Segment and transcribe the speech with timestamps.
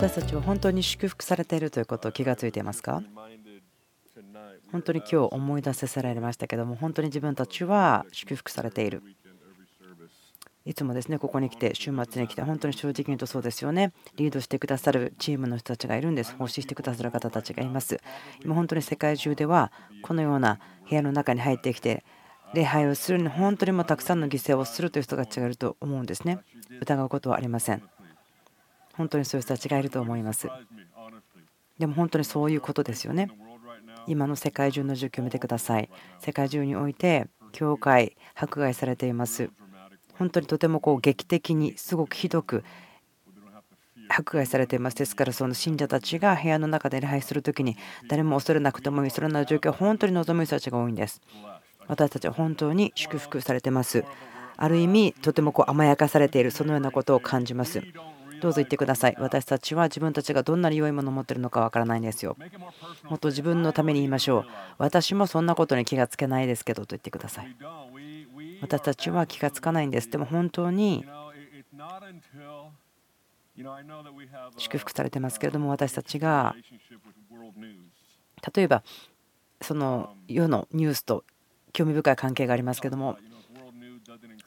[0.00, 3.02] 私たちは本当に祝福されているということを気がついていますか？
[4.72, 9.02] 本当に今日思い出させられましたけども本当に自分たちは祝福されている。
[10.64, 13.92] いつもですねここに来て週末に来て本当に正直に言うとそうですよね。
[14.16, 16.34] リードしてくださるチームの人たちがいるんです。
[16.34, 18.00] 奉仕してくださる方たちがいます。
[18.42, 22.06] 今本当に世界中ではこのような部屋の中に入ってきて
[22.54, 26.38] 礼拝をするのに本当にもたくさんの犠牲をするという人たちがいると思うんですね。
[26.80, 27.82] 疑うことはありません。
[29.00, 30.46] 本当にそういう人たちがいると思います。
[31.78, 33.30] でも本当にそういうことですよね。
[34.06, 35.88] 今の世界中の状況を見てください。
[36.18, 39.48] 世界中において教会迫害されています。
[40.18, 42.62] 本当にとてもこう劇的にすごくひどく
[44.10, 44.98] 迫害されています。
[44.98, 51.22] ですからその信者たちが部屋の中で礼拝する時に誰も恐れなくてもいいそのような状況を本当に望む人たちが多いんです。
[51.88, 54.04] 私たちは本当に祝福されてます。
[54.58, 57.82] ある意味とてもこう甘やかされているそのようなことを感じます。
[58.40, 59.16] どうぞ言ってください。
[59.18, 62.36] 私たちは自分たちがどんなに良いものを持ってるのかわからないんですよ。
[63.04, 64.46] もっと自分のために言いましょう。
[64.78, 67.56] 私もそんなことに気がつけないですけどと言ってください。
[68.62, 70.10] 私たちは気がつかないんです。
[70.10, 71.04] でも本当に
[74.56, 76.54] 祝福されてますけれども私たちが
[78.54, 78.82] 例えば
[79.60, 81.24] その世のニュースと
[81.72, 83.18] 興味深い関係がありますけども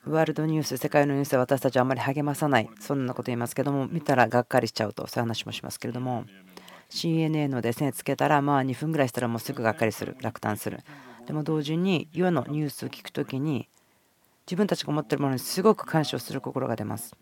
[0.06, 6.26] ワールドニュース世界のニュースは私たちはあまり励まさないそんなこと言いますけども見たらがっかりしちゃうとそういう話もしますけれども
[6.90, 10.80] CNN のですねつけたらまあ2分ぐらいしたらもうすぐがっかりする落胆する
[11.26, 13.70] でも同時に世のニュースを聞くときに
[14.46, 17.16] 自分たちが持ってるものにすごく感謝をする心が出ます。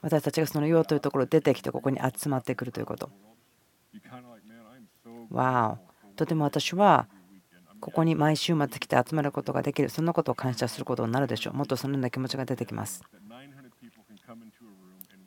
[0.00, 3.10] 私たちがその用というところ出てきてここに集まってくるということ。
[5.30, 6.14] わお。
[6.14, 7.08] とても私は
[7.84, 9.90] ここに毎週末来て集まることができる。
[9.90, 11.52] そんなことを感謝することになるでしょう。
[11.52, 13.04] もっとそのような気持ちが出てきます。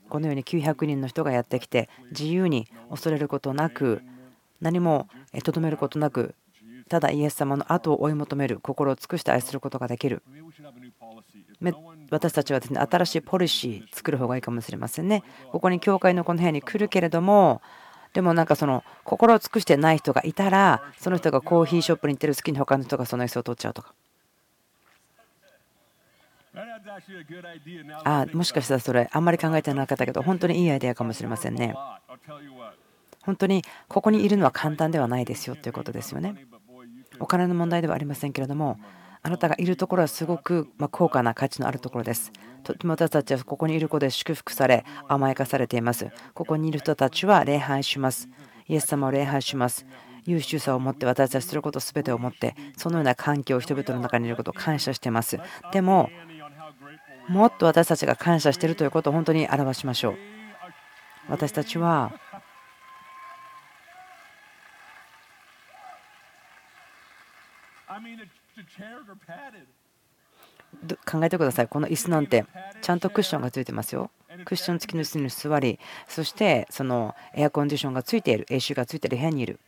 [0.09, 4.01] このように900人の人がやってきて自由に恐れることなく
[4.59, 5.07] 何も
[5.43, 6.33] とどめることなく
[6.89, 10.23] ただイエス様の後を追い求める心を尽くして愛することができる。
[12.09, 15.21] 私たちはですね新しいポリシー作る方がいいかもしれませんね。
[15.51, 17.61] ここに教会のこの部屋に来るけれども
[18.17, 23.93] でもなんかその心を尽くしてない人がいたらその人がコーヒーショップに行ってる好きに他の人がその椅子を取っちゃうとか。
[28.05, 31.75] あもしかしたらそれあんまり考えてなかったけど本当にいいアイデアかもしれませんね。
[33.21, 36.47] 本当にここにいるのは簡単ではないですよということですよね。
[37.19, 38.79] お金の問題ではありませんけれども
[39.21, 42.31] あなたがいるところはすごく高価な価値のあるところです。
[42.83, 46.09] 私たちはここにいることで祝福され甘やかされています。
[46.33, 48.29] ここにいる人たちは礼拝します。
[48.67, 49.85] イエス様を礼拝します。
[50.25, 55.39] 優秀さを持って私たちすること全てを持ってそのような環境を人々の中にいることを感謝しています。
[55.71, 56.09] でも
[57.29, 60.17] もっと私たちが感謝しているということを本当に表しましょう。
[61.29, 62.13] 私たちは
[71.05, 71.67] 考えてください。
[71.67, 72.45] この椅子なんて
[72.81, 74.11] ちゃんとクッションがついてますよ。
[74.45, 79.59] クッション付きの椅子に座り、そしてそのエアコンディションがついている、AC がついている部屋にいる。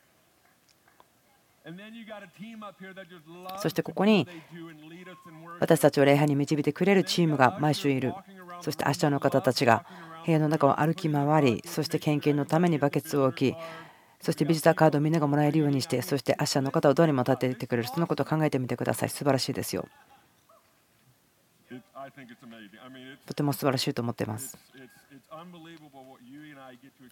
[3.58, 4.28] そしてここに
[5.60, 8.14] 私たちを礼拝に導いてくれるチームが毎週いる。
[8.62, 9.86] そして明日の方たちが
[10.26, 13.56] 部屋の中を歩き回り、そして献金のためにバケツを置き、
[14.22, 19.10] そしてビジターカードをみんながもらえるようにして、そして明日の方をどうにも立ててくれる、そのことを考えてみてください。
[19.10, 19.88] 素晴らしいですよ。
[23.26, 24.58] とても素晴らしいと思っています。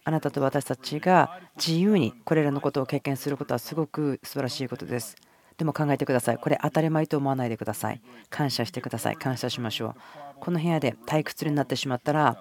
[0.04, 5.16] あなたと私たちが自由にこれらのことを経験することはすごく素晴らしいことです。
[5.56, 6.38] でも考えてください。
[6.38, 8.00] これ当たり前と思わないでください。
[8.30, 9.16] 感謝してください。
[9.16, 9.94] 感謝しましょう。
[10.40, 12.40] この部屋で退屈になってしまったら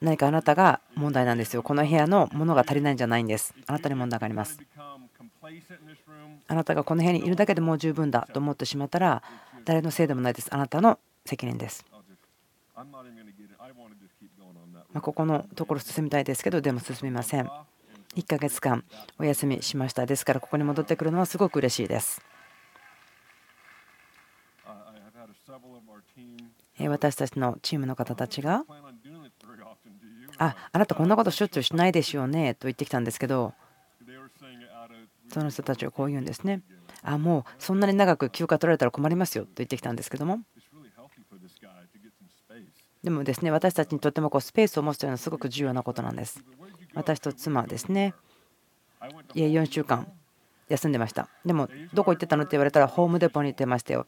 [0.00, 1.62] 何かあなたが問題なんですよ。
[1.62, 3.54] この部屋のものが足りないんじゃないんです。
[3.66, 4.58] あなたに問題があります。
[6.46, 9.22] あなたがこの部屋にいるだけでもう十分だと思ってしまったら
[9.64, 10.48] 誰のせいでもないです。
[10.52, 11.84] あなたの責任です。
[14.92, 17.50] まここのところ進みたいですけどでも進みません。
[18.16, 18.84] 1ヶ月間
[19.18, 20.06] お休みしました。
[20.06, 22.20] ですからここに戻ってくるのはすごく嬉しいです。
[26.88, 28.64] 私たちのチームの方たちが
[30.38, 33.54] ああなたこんなことしょっちゅうしないですよねと言ってきたんですけど
[35.32, 36.62] その人たちはこう言うんですね
[37.02, 40.40] あもうそんなに長く休暇取られたら困りますよと言ってきたんですけども
[43.04, 46.42] でもですね私たちにとってもこうスペースを持つというのはすごく重要なことなんです
[46.94, 48.14] 私と妻はですね
[49.34, 50.10] いや4週間
[50.68, 54.06] 休んでましたでもどこ行ってたのって言われたらホームデポに行ってましたよ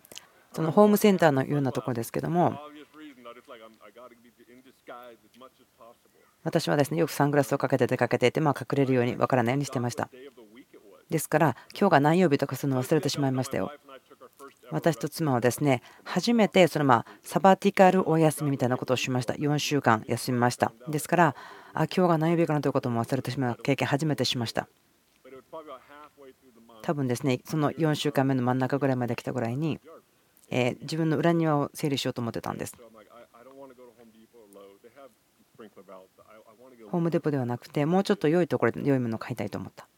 [0.55, 2.59] そのホームセンターのようなところですけども
[6.43, 10.09] 私はですねよくサングラスをかけて出かけていて、まあ、隠れるようにわからないようにしてました。
[11.11, 13.73] ですから、今日が何曜日とかするの忘れてしまいましたよ。
[14.71, 19.35] 私と妻はですね初めてそのまあサバティカルお休みみたいなことをしました。
[19.35, 20.73] 4週間休みました。
[20.89, 21.37] ですから
[21.73, 24.69] あ今日が何曜日かなということも忘れてしまう経験初めてしました。
[26.83, 29.81] 多分ですねその4週間目の真ん中ぐらいまで来たぐらいに
[30.51, 32.75] え自分の裏庭を整理しようと思ってたんです。
[36.91, 39.89] ホームデポではなくてもうちょっと良いところで良いものを買いたいと思った。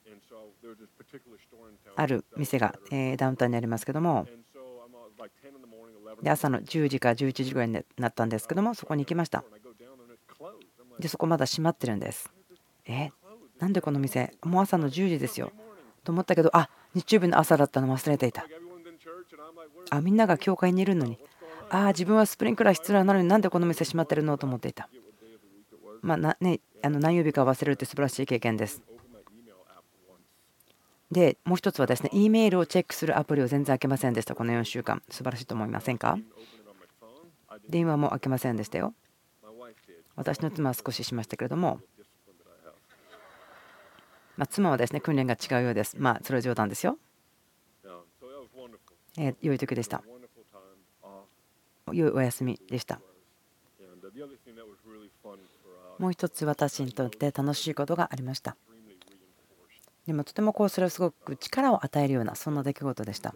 [1.98, 2.78] ある店が
[3.16, 4.28] ダウンタウンにありますけども
[6.22, 9.44] で朝の10時から11時ぐらいになったんですけどもそこに行きました。
[11.00, 12.32] でそこまだ閉まってるんです。
[12.86, 13.10] え
[13.58, 15.50] なんでこの店もう朝の10時ですよ。
[16.04, 18.46] と思ったけどあ日曜日の朝だったの忘れていた。
[19.90, 21.18] あみんなが教会にいるのに。
[21.70, 24.38] ああ自分はスプリンクラー必要なのになんでこの店閉まってるの？
[24.38, 24.88] と思っていた。
[26.00, 28.82] まあなねあの何曜日か忘れるって素晴らしい経験です。
[31.10, 35.02] で、もう一つはですね、E メールをチェックするアプリを全然開けませんでした、この4週間。
[35.08, 36.18] 素晴らしいと思いませんか？
[37.68, 38.94] 電話も開けませんでしたよ。
[40.16, 41.80] 私の妻は少ししましたけれども、
[44.36, 45.96] まあ、妻はですね、訓練が違うようです。
[45.98, 46.98] まあ、それは冗談ですよ。
[49.16, 50.02] えー、良い時でした。
[51.92, 53.00] 良いお休みでした。
[55.98, 58.56] もう一つ私にとって楽しいことがありました。
[60.08, 63.34] でもとてもこうそれはすごく力を与えるようなそんな出来事でした。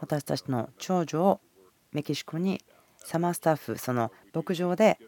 [0.00, 1.40] 私たちの長女を
[1.92, 2.60] メキシコに
[2.96, 4.98] サマースタッフその牧場で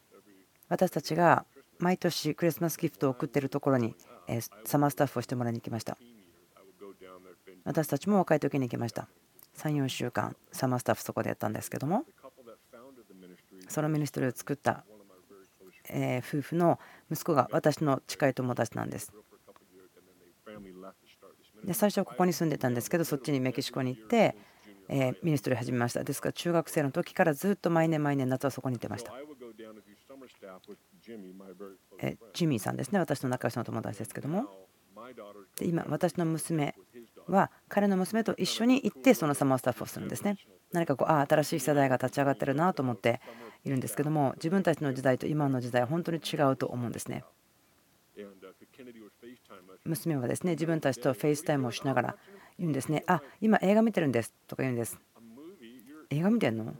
[0.68, 1.44] 私たちが
[1.80, 3.96] 毎年クリスマスギフトを送っているところに
[4.64, 5.98] サマースタッフをしてもらいに行きました。
[7.64, 9.08] 私たちも若い時に行きました。
[9.56, 12.04] 34週間 summer staff そこでやったんですけども
[13.68, 14.84] そのミニストリーを作った
[15.90, 16.78] 夫婦の
[17.10, 19.12] 息子が私の近い友達なんです。
[21.64, 24.36] で最初はここに住んでたんですけどそっちにメキシコに行って、
[24.88, 26.04] え ministry 始めました。
[26.04, 29.12] ですから中学生の時からずっと毎年毎年夏はそこに行ってました。
[32.00, 32.98] えジミーさんですね。
[32.98, 34.44] 私の仲良しの友達ですけども。
[35.58, 36.74] で今私の娘
[37.26, 40.36] は彼の娘と一緒に行ってその summer staff をするんですね。
[40.72, 43.20] 何かこうああ新しい世代が立ち上がってるなと思って
[43.64, 47.24] いるんですけども自分たちの時代と今の時代は本当に違うと思うんですね。
[49.84, 52.16] 娘はですね自分たちと FaceTime をしながら
[52.58, 54.98] 言うんですねあ今映画見てるんですとか言うんです
[56.10, 56.72] 映画見てんの？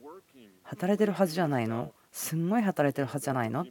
[0.62, 1.93] 働いてるはずじゃないの？
[2.12, 3.62] すんごい働いてるはずじゃないの？
[3.62, 3.67] っ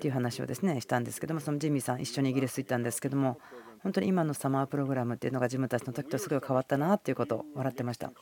[0.00, 3.38] ていう話をですねしたんですけどもそのジミーさん一緒にイギリス行ったんですけども
[3.82, 8.12] 本当に今のサマープログラムっていうのが自分たちの時とすごい変わったなっていうことを笑ってました。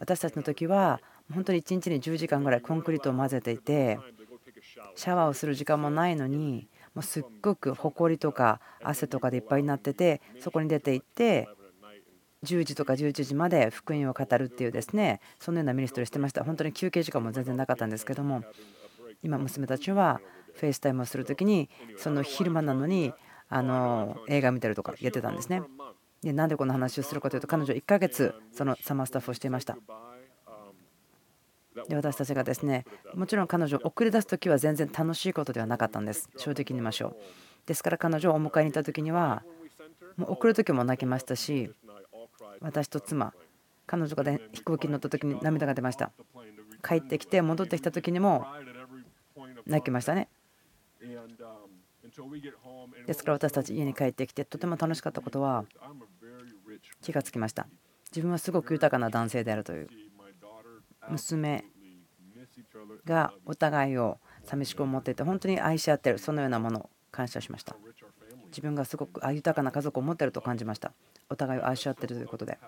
[0.00, 1.00] 私たちの時は
[1.32, 3.98] 本当に1日に10時間ぐらいコンクリートを混ぜていて
[4.96, 6.66] シャワーをする時間もないのに
[7.02, 11.48] すっごくほこりとか汗とかでいっぱいになっててそこに出て行って
[12.44, 16.44] 10時とか11時まで福音を語るっていうですねそのようなミニストリーをしてました。
[16.44, 18.42] 本当に休憩時間も全然なかったんですけども
[19.22, 20.20] 今娘たちは
[20.54, 23.12] FaceTime をする時にその昼間なのに
[23.48, 25.62] あの映画見てるとか言ってたんですね。
[26.22, 29.76] でなんでこの話をするかというと彼女1ヶ月その summer staff をしていました。
[31.88, 32.84] で私たちがですね
[33.14, 36.30] もちろん彼女を送り出す時は全然楽しいことではなかったんです。
[36.36, 37.16] 正直に言いましょう。
[37.66, 39.42] ですから彼女をお迎えに行った時には
[40.16, 41.70] もう送る時も泣きましたし
[42.60, 43.32] 私と妻
[43.86, 46.12] 彼女が飛行機に乗った時に涙が出ました。
[46.86, 48.46] 帰ってきて戻ってきた時にも
[49.66, 50.28] 泣きましたね。
[53.06, 55.64] ですから私たち家に帰ってきてとても楽しかったことは
[57.02, 57.66] 気がつきました。
[58.10, 59.88] 自分はすごく豊かな男性であるという。
[61.10, 61.64] 娘
[63.04, 67.76] がお互いを寂しく思っていて本当に愛し合ってるそのようなものを感謝しました。
[68.48, 70.92] 自分がすごく豊かな家族を持ってると感じました。
[71.28, 72.58] お互いを愛し合っているということで。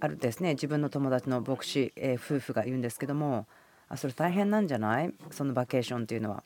[0.00, 3.46] あるですね自分の友達の牧師夫婦が言うんですけども
[3.88, 5.14] あそれ大変なんじゃない？
[5.30, 6.38] そのバケーションっていうのは。
[6.38, 6.44] って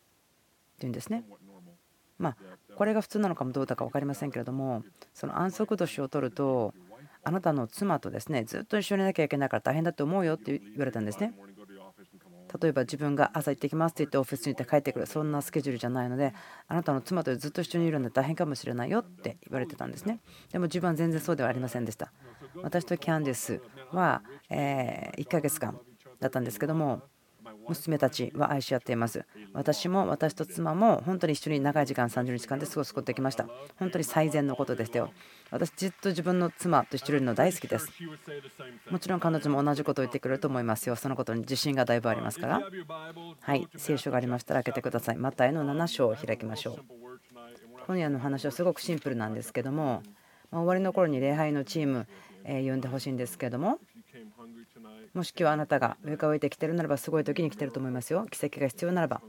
[0.81, 1.25] 言うんですね。
[2.19, 2.37] まあ
[2.77, 6.75] これが普通なのかもどうだか分かりませんけれどもその安息年を取ると
[7.23, 11.35] あなたの妻とですねずっと一緒にいなきゃいけないから大変だと思うよって言われたんですね。
[12.61, 16.35] 例えば自分が朝行ってきますって言ってオフィスに行って帰ってくるそんなスケジュールじゃないので
[16.67, 20.19] あなたの妻とずっと一緒にいるので大変かもしれないよって言われてたんですね
[20.51, 22.13] でも自分は全然そうではありませんでした
[22.63, 23.63] 私とキャンディス
[23.93, 25.79] は1ヶ月間
[26.19, 27.03] だったんですけども
[27.69, 29.25] 娘たちは愛し合っています。
[29.53, 33.47] 私も私と妻も本当に一緒に長い時間30日間で過ごすことができました。
[33.79, 35.11] 本当に最善のことでしたよ。
[35.51, 37.91] 私ずっと自分の妻と一緒にいるの大好きです。
[38.91, 40.97] もちろん彼女も同じことを言ってくれると思いますよ。
[40.97, 42.63] そのことに自信がだいぶありますから。
[43.41, 45.17] はい、聖書がありましたら開けてください。
[45.17, 46.79] マタイの7章を開きましょう。
[47.87, 50.03] 今夜の話はすごくシンプルなんですけども、
[50.53, 52.07] 終わりの頃に礼拝のチーム
[52.45, 53.79] 呼んでほしいんですけども
[55.15, 58.27] もし今日あなたが上から置いてきてるならばすごい時に来てると思いますよ。
[58.31, 59.21] 奇跡が必要ならば。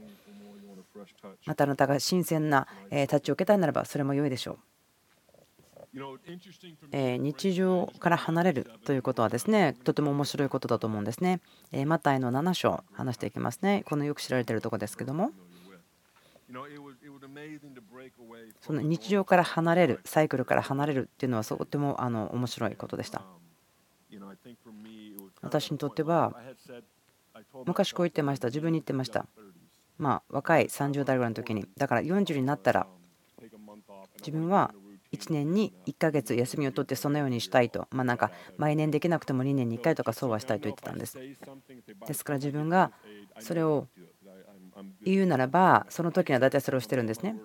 [1.46, 4.58] またあなたが新鮮なタッチを受けたいならばそれも良いでしょう。
[7.18, 11.40] 日常から離れるということはですねとても面白いことだと思うんですね。
[11.86, 13.82] マタイの7章話していきますね。
[13.86, 15.32] このよく知られているところですけども。
[18.60, 23.22] その日常から離れるサイクルから離れるっていうのはとてもあの面白いことでした
[25.40, 26.34] 私にとっては
[27.66, 29.26] 昔こう言ってました自分に言ってました。
[29.98, 32.86] まあ若い30代ぐらいの時にだから40になったら
[34.18, 34.74] 自分は
[35.12, 37.86] 1年に1ヶ月休みを取ってそのようにしたいと。
[37.90, 41.18] まあなんか毎年できなくても2年に1回とかそうはしたいと言ってたんです。
[42.06, 42.92] ですから自分が
[43.38, 43.88] それを
[45.04, 47.36] 言うならばその時には大体それをしてるんですね。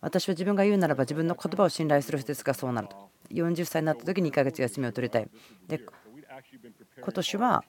[0.00, 3.10] 私は自分が言うならば自分の言葉を信頼する人ですがそうなると。
[3.30, 5.28] 40歳になった時に1ヶ月休みを取りたい。
[5.68, 5.80] で
[7.00, 7.64] 今年は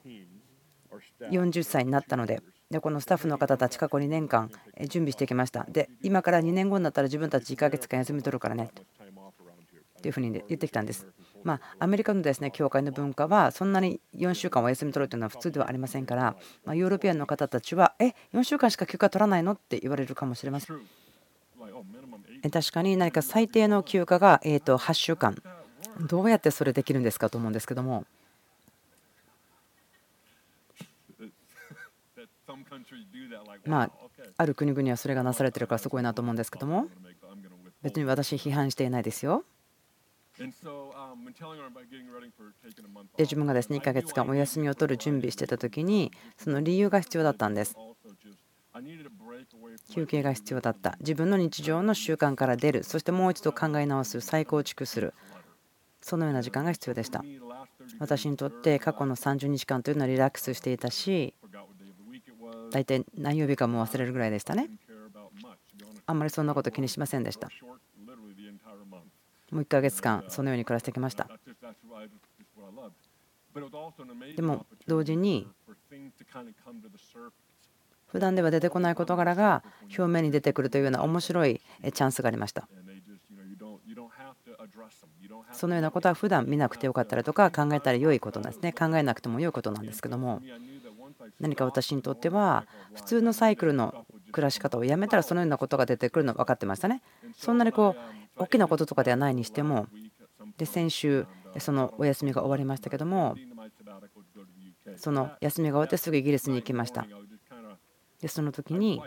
[1.20, 5.64] 40歳になったのででこのスタッフの方たち過去2年間準備してきました。
[5.70, 8.70] で今から2年後になったら自分たち1ヶ月間休み取るからね
[10.02, 11.06] というふうに言ってきたんです。
[11.44, 20.80] まあアメリカのですね教会の文化はそんなに4週間お休み取るというのは普通ではありませんからまヨーロピアンの方たちはえ4週間しか休暇取らないのって言われるかもしれません。
[22.52, 25.36] 確かに何か最低の休暇がえと8週間。
[26.00, 28.04] どうやってそれできるんですかと思うんですけども
[33.66, 33.90] まあ、
[34.36, 36.88] ある国々はそれがなされてるからすごいなと思うんですけども。
[37.82, 39.44] 別に私批判していないですよ。
[43.16, 47.76] で自分がですね1ヶ月間お休みを取る準備してた時にその理由が必要だったんです。
[49.90, 50.96] 休憩が必要だった。
[51.00, 52.84] 自分の日常の習慣から出る。
[52.84, 54.20] そしてもう一度考え直す。
[54.20, 55.14] 再構築する。
[56.00, 57.24] そのような時間が必要でした。
[57.98, 61.34] 私にとって過去の30日間というのはリラックスしていたし
[62.70, 64.68] 大体何曜日かも忘れるぐらいでしたね。
[66.06, 67.48] あんまりそんなこと気にしませんでした。
[69.50, 71.28] もう1ヶ月間そのように暮らしてきました。
[74.36, 75.48] でも同時に
[78.06, 82.68] 普段では出てこない事柄が表面に出てくるというような面白いチャンスがありました。
[85.52, 88.72] そのようなことは普段見なくてよかったりとか考えたら良いことなんですね。
[88.72, 90.40] 考えなくても良いことなんですけども
[91.40, 97.02] 何か私にとっては普通のサイクルの暮らし方をやめたらそのようなことが出てくるの分かってましたね。
[97.36, 97.96] そんなにこ
[98.38, 99.86] う大きなこととかではないにしても
[100.56, 101.26] で先週
[101.58, 103.36] そのお休みが終わりましたけども
[104.96, 107.06] その休みが終わってすぐイギリスに行きました。
[108.20, 109.00] でその時に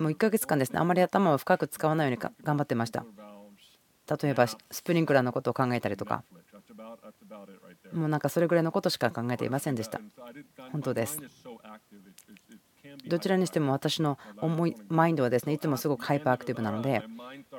[0.00, 3.04] もう1ヶ月間ですねあまり頭を深く使わないように頑張ってました
[4.20, 6.24] 例えばスプリンクラーのことを考えたりとか
[7.92, 10.00] もうなんかそれぐらいのことしか考えていませんでした。
[10.72, 11.18] 本当です。
[13.06, 17.02] どちらにしても私の思いマインドはですねいつもすごく hyperactive なので、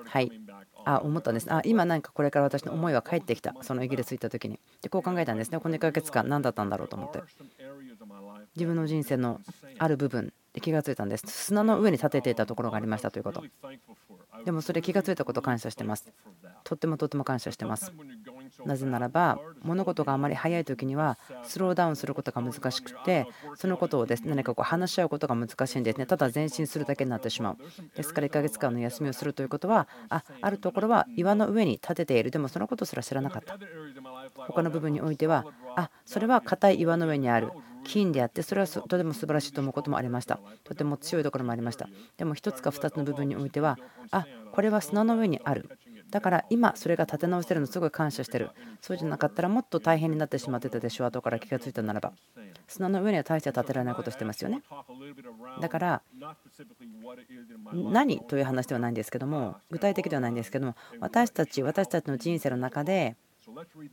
[0.06, 0.32] はい、
[0.84, 1.54] あ思ったんです。
[1.54, 4.60] あ今何かこれから私の思いは返ってきた、そのイギリス行った時に。
[4.82, 7.22] でこう考えたんですね、この1ヶ月間何だったんだろうと思って。
[8.56, 9.40] 自分の人生の
[9.78, 11.24] ある部分で気がついたんです。
[11.28, 13.44] 砂の上に建てていたところがありましたということ。
[14.46, 16.12] でもそれ気がついたこと感謝してます。
[16.64, 17.92] とってもとっても感謝してます。
[18.66, 27.58] なぜならば物事があまり早い時にはスローダウンすることが難しくてそのことをですね何かこう話し合うことが難しいんですねただ前進するだけになってしまう
[27.96, 33.58] ですから1ヶ月間の休みをするということはああるところは岩の上に立てているでもそのことすら知らなかった
[34.48, 37.52] 他の部分においてはあそれは硬い岩の上にある
[37.84, 40.40] 金であってそれはとても素晴らしいと思うこともありました。
[40.64, 41.90] とても強いところもありました。
[42.18, 43.78] でも1つか2つの部分においては
[44.12, 45.70] あこれは砂の上にある。
[46.10, 48.52] だから今それが立て直せるのすごい感謝してる。
[48.82, 52.12] そうじゃなかったらもっと大変になってしまってたでしょ後から気がついたならば。
[52.68, 54.62] 砂の上には大して立てられないことしてますよね。
[55.62, 56.02] だから
[57.74, 63.16] 何という話ではないんですけども具体的ではないんですけども私たち私たちの人生の中で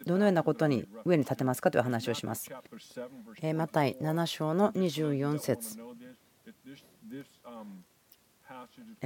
[0.06, 2.50] どのようなことに上に立てますかという話をします。
[3.54, 5.78] マタイ7章の24節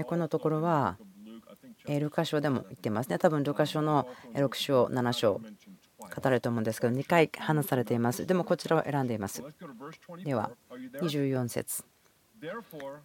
[0.05, 0.99] このところは
[1.89, 3.19] ルカ書でも言ってますね。
[3.19, 5.41] 多分ルカ書の6章、7章、
[6.09, 9.43] 語れると思うんですけど2回話されていますでもこちらを選んでいます
[10.25, 10.51] では
[11.01, 11.85] 24節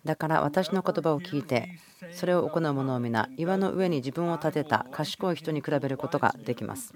[0.04, 1.70] だから私の言葉を聞いて
[2.12, 6.94] それを行う者を皆岩の上に自分を立てた賢い人に比べることができます。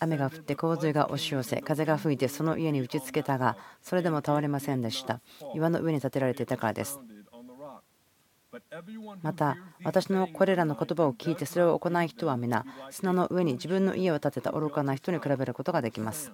[0.00, 5.20] 雨が降って洪水が押し寄せ風が吹いてその家に打ちつけたがそれでも倒れませんでした。
[5.54, 7.00] 岩の上に建てられていたからです。
[9.22, 16.32] また私のこれらの言葉を聞いてそれを行う人は皆砂の上に自分の家を建てた愚かな人に比べることができます。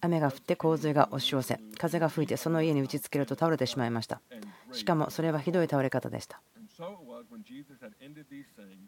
[0.00, 4.20] 雨が降って洪水が押し寄せ風が吹いてその家に打ちつけると倒れてしまいました。
[4.72, 6.40] しかもそれはひどい倒れ方でした。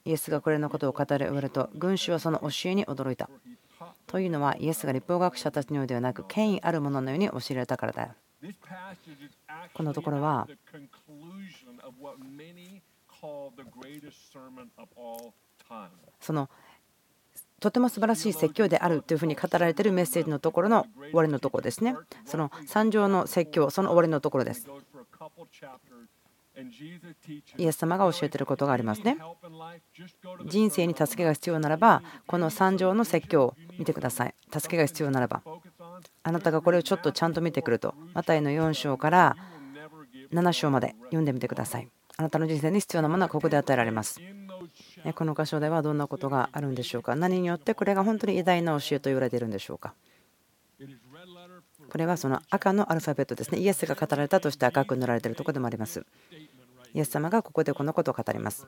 [0.04, 3.28] イエスがこれのことを語り終わると群衆はその教えに驚いた。
[4.06, 8.14] というのはイエスが立法学者たちのようではなく権威あるもののように教えられたからだよ。
[9.74, 10.48] このところは
[16.20, 16.50] その
[17.62, 21.94] とても素晴らしい説教であるというふうに語られているメッセージのところの終わりのところですね。
[22.24, 24.66] その三条の説教、その終わりのところです。
[27.56, 29.16] イエス様が教えていることがありますね。
[30.46, 34.34] 人生に助けが必要ならば、この三条の説教を見てください。
[34.52, 35.42] 助けが必要ならば。
[36.24, 39.36] あなたがこれをちょっとちゃんと見てくると、マタイの4章から
[40.32, 41.88] 7章まで読んでみてください。
[42.16, 44.20] あなたの人生に必要なものはここで与えられます。
[45.14, 47.16] この箇所ではどんなことがあるんでしょうか？
[47.16, 49.94] 何によってこれが本当に偉大な教えと言われているんでしょうか？
[51.90, 53.58] これはその赤のアルファベットですね。
[53.58, 56.06] イエスが語られたとして赤く塗られているところでもあります。
[56.94, 58.66] イエス様がここでこのことを語ります。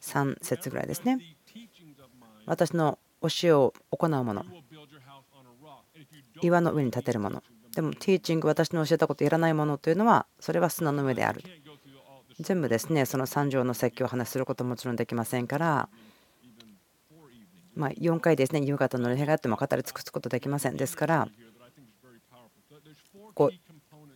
[0.00, 1.18] 3節ぐらいですね。
[2.46, 4.44] 私の教えを行うもの。
[6.42, 7.42] 岩の上に立てるもの。
[7.74, 11.42] でも、ティーチング、私の教えたことやらないものというのは、それは砂の上である。
[12.38, 15.88] 全部ですね、その3条の説教を話することももちろんできませんから、
[17.74, 20.76] ま4回ですね、夕方の礼拝があっても語り尽くすことできません。
[20.76, 21.28] ですから、
[23.34, 23.52] こう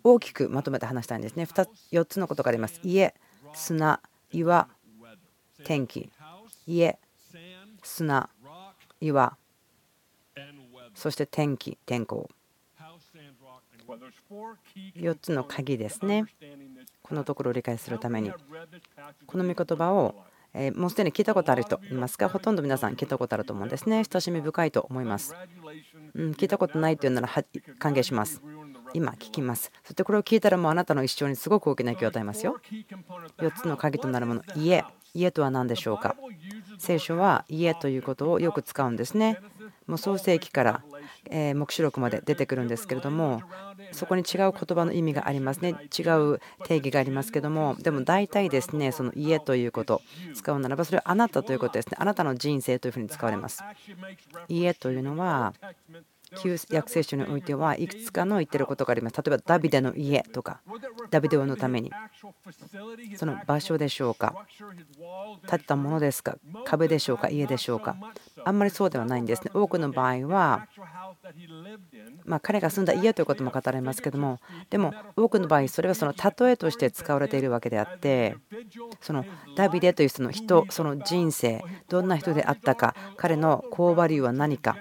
[0.03, 1.45] 大きくまとめて話したいんですね。
[1.45, 2.81] 4つのことがあります。
[2.83, 3.15] 家、
[3.55, 4.01] 砂、
[4.33, 4.69] 岩、
[5.65, 6.11] 天気。
[6.67, 6.99] 家、
[7.83, 8.31] 砂、
[9.01, 9.37] 岩、
[10.95, 12.29] そして天気、天候。
[14.95, 16.25] 4つの鍵ですね。
[17.11, 18.33] このところを理解するために。
[19.27, 20.15] この御言葉を
[20.75, 22.29] もうすでに聞いたことある人いますか？
[22.29, 24.05] ほとんど皆さん聞いたことあると思うんですね。
[24.05, 25.35] 親しみ深いと思います。
[26.15, 27.29] うん、聞いたことないというなら
[27.79, 28.41] 歓迎します。
[28.95, 29.71] 今聞きます。
[29.85, 32.61] そしてこれを聞いたらもうあなたの一生にすごく大きな影響を与えますよ。
[33.39, 34.85] 4つの鍵となるもの、家。
[35.15, 36.17] 家とは何でしょうか？
[36.79, 39.39] 聖書は家ということをよく使うんですね。
[39.87, 40.83] もう創世記から
[41.55, 43.43] 黙示録まで出てくるんですけれども
[43.93, 45.75] そこに違う言葉の意味がありますね。
[45.97, 50.01] 違う定義がありますけどもでも大体ですねその家ということ
[50.35, 51.97] 使うならばそれはあなたということですね。
[51.99, 53.63] あなたの人生というふうに使われます。
[54.49, 55.55] 家というのは
[56.39, 59.17] 旧約聖書においてはいくつかの言ってることがあります。
[59.17, 60.61] 例えばダビデの家とか、
[61.11, 61.91] ダビデ王のために、
[63.17, 64.47] その場所でしょうか、
[65.49, 67.97] 建てたものですか、壁でしょうか、家でしょうか、
[68.45, 69.51] あんまりそうではないんですね。
[69.55, 70.69] 多くの場合は、
[72.25, 74.39] ま、彼が住んだ家ということも語られますけども、
[74.71, 78.37] でも多くの場合、それはその例えとして使われているわけであって、
[79.01, 79.25] その
[79.57, 84.77] ダビデというその人、その人生、どんな人であったか、彼のコーバリューは何か、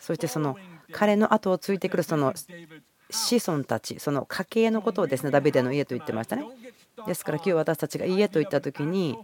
[0.00, 0.56] そしてその
[0.92, 2.34] 彼の後をついてくるその
[3.08, 6.44] 子孫たち、その家系のことをですねダビデの家と言ってましたね。
[7.06, 9.18] ですから今日私たちが家と言った時に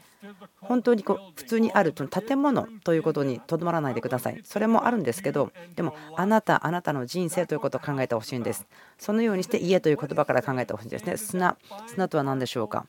[0.61, 4.41] 本当にこう普通にある建物ということにとどまらないでください。
[4.45, 8.67] それもあるんですけどでもあなたあなたの人生ということを考えてほしいんです。
[8.99, 11.17] そのようにして家という言葉から考えてほしいんですね。
[11.17, 12.87] 砂砂とは何でしょうか？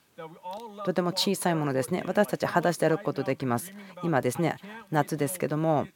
[0.85, 2.03] とても小さいものですね。
[2.05, 3.73] 私たち裸足で歩くことできます。
[4.03, 4.57] 今ですね
[4.91, 5.87] 夏ですけども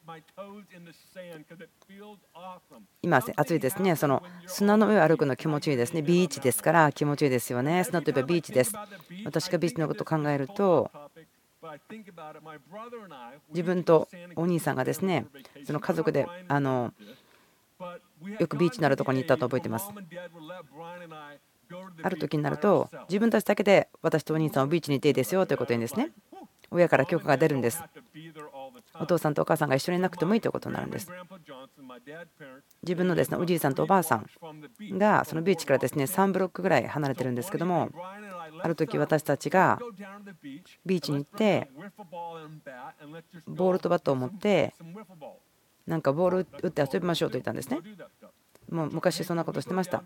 [3.02, 3.96] 今暑いですね。
[3.96, 6.02] その砂の上を歩くの気持ちいいですね。
[6.02, 7.84] ビーチですから気持ちいいですよね。
[7.84, 8.74] 砂といえばビーチです。
[9.24, 10.90] 私がビーチのことを考えると、
[13.50, 15.26] 自分とお兄さんがですね、
[15.64, 16.92] その家族であの
[18.38, 19.90] よくビーチのあるところに行ったと覚えています。
[22.02, 26.10] ある時になると、自分たちだけで私とお兄さんをビーチに行っていいですよということを言うんですね。
[26.70, 27.82] 親から許可が出るんです。
[29.00, 31.10] お父さんとお母さんが一緒にいなくてもいいということになるんです。
[32.82, 34.26] 自分のですねおじいさんとおばあさん
[34.98, 37.90] がそのビーチからですね3ブロックぐらい離れてるんですけども
[38.60, 39.78] ある時私たちが
[40.84, 41.70] ビーチに行って
[43.46, 44.74] ボールとバットを持って
[45.86, 47.80] なんかボール打って遊びましょうと言ったんですね。
[48.70, 50.02] もう昔そんなことしてました。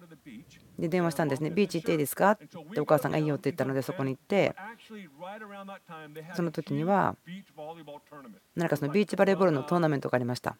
[0.79, 1.51] で電話したんですね。
[1.51, 2.33] ビーチ行っていいですか？
[2.33, 4.55] ってお母さんがいいよって言ったのでそこに行って
[6.35, 7.17] その時には
[8.57, 10.57] 何かそのビーチバレーボールのトーナメントがありました。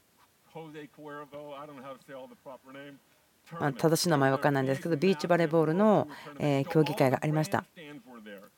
[3.61, 6.09] まあ、正しい名前分かんないんですけどビーチバレーボールの
[6.71, 7.65] 競技会がありました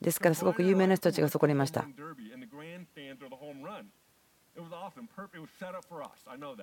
[0.00, 1.86] ですからすごく有名な人たちがそこにいました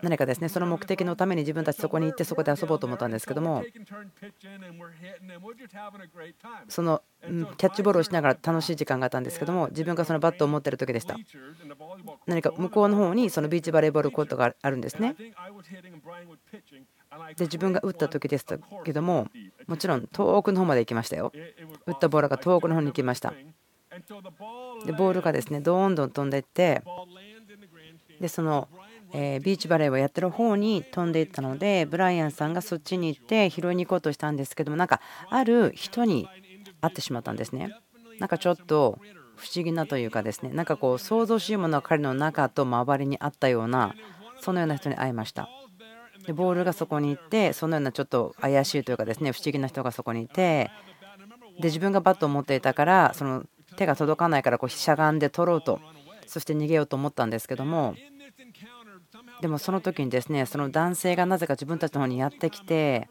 [0.01, 3.63] 何かですねその目的のために自分たちそこに行ってそこで遊ぼうと思ったんですけども
[6.69, 11.17] そのキャッチボールをしながら楽しい時間があったんですけども自分がそのバットを持っている時でした。
[12.27, 15.15] 何か向こうの方にそのビーチバレーボールコートがあるんですね。
[17.35, 19.27] で自分が打った時でしたけども
[19.67, 21.31] もちろん遠くの方まで行きましたよ。
[21.85, 23.33] 打ったボールが遠くの方に行きました。
[24.85, 26.81] でボールがですねどんどん飛んでいって
[28.21, 28.69] でその
[29.13, 36.29] えビーチバレーをやってる方に飛んでいったのでブライアンさんがそっちに行って拾いに行こうとしたんですけどもなんかある人に
[36.79, 37.75] 会ってしまったんですね。
[38.19, 38.99] なんかちょっと
[39.35, 43.95] 不思議なというかですねなんかこう想像しようものは彼の中と周りにあったような
[44.39, 45.49] そのような人に会いました。
[46.25, 50.69] でボールがそこに行ってそのようなちょっと怪しいというかですね不思議な人がそこにいて
[51.59, 53.43] で自分がバットを持っていたからその
[53.75, 55.79] 手が届かないからこうしゃがんで取ろうと
[56.31, 57.93] そして逃げようと思ったんですけども
[59.41, 63.09] でもその時にですねその男性がなぜか自分たちの方にやってきて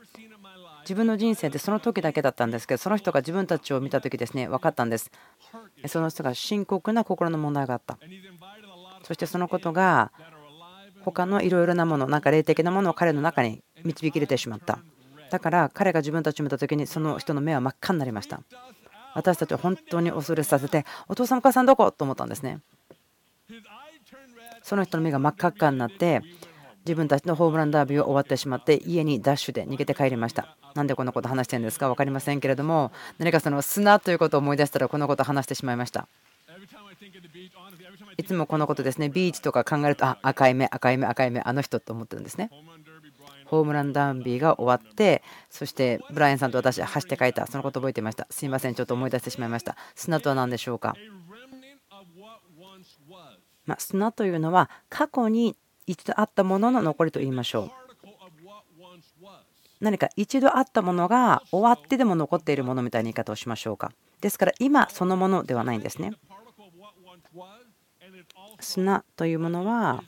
[0.85, 5.11] 自分の人生でその時だけだったんですけどその人が自分たちを見た時ですね分かったんです。
[5.87, 7.99] その人が深刻な心の問題があった。
[9.03, 10.11] そしてそのことが
[11.03, 14.79] 他のいろいろなものなんか霊的なものを彼の中に導き入れてしまった。
[15.31, 18.41] だから彼が自分たちを見た時にその人の目は真っ赤になりました。
[19.15, 21.91] 私たちは本当に恐れさせてお父さんお母さんどこ？
[21.93, 22.61] と思ったんですね。
[24.63, 26.23] その人の目が真っ赤っかになって
[26.85, 30.57] 自分たちのホームランダービーを終わってしまって家にダッシュで逃げて帰りました。
[30.75, 31.89] なんでこんなこと話してるんですか？
[31.89, 36.09] 分かりませんけれども何かその砂ということを思い出したらこのことを話してしまいました。
[38.17, 42.51] いつもこのことですねビーチとか考えるとあ赤い目赤い目赤い目あの人と思ってるんですね。
[43.47, 47.47] ホームランダービーが終わってそしてブライアンさんと私走って帰った。
[47.47, 48.27] そのこと覚えていました。
[48.31, 48.75] すいません。
[48.75, 49.77] ちょっと思い出してしまいました。
[49.97, 50.95] 砂とは何でしょうか？
[53.67, 57.71] ま砂というのは過去に一度あったものの残りと言いましょう。
[59.81, 63.93] 何か一度あったものが終わってでも残っているものみたいな言い方をしましょうか。
[64.21, 66.13] ですから今そのものではないんですね。
[68.61, 70.05] 砂というものは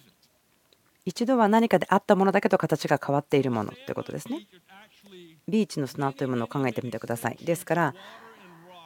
[1.06, 4.46] 一度は何かであったものだけど形が変わっているものということですね。
[5.48, 7.38] ビーチの砂というものを考えてみてください。
[7.42, 7.94] ですから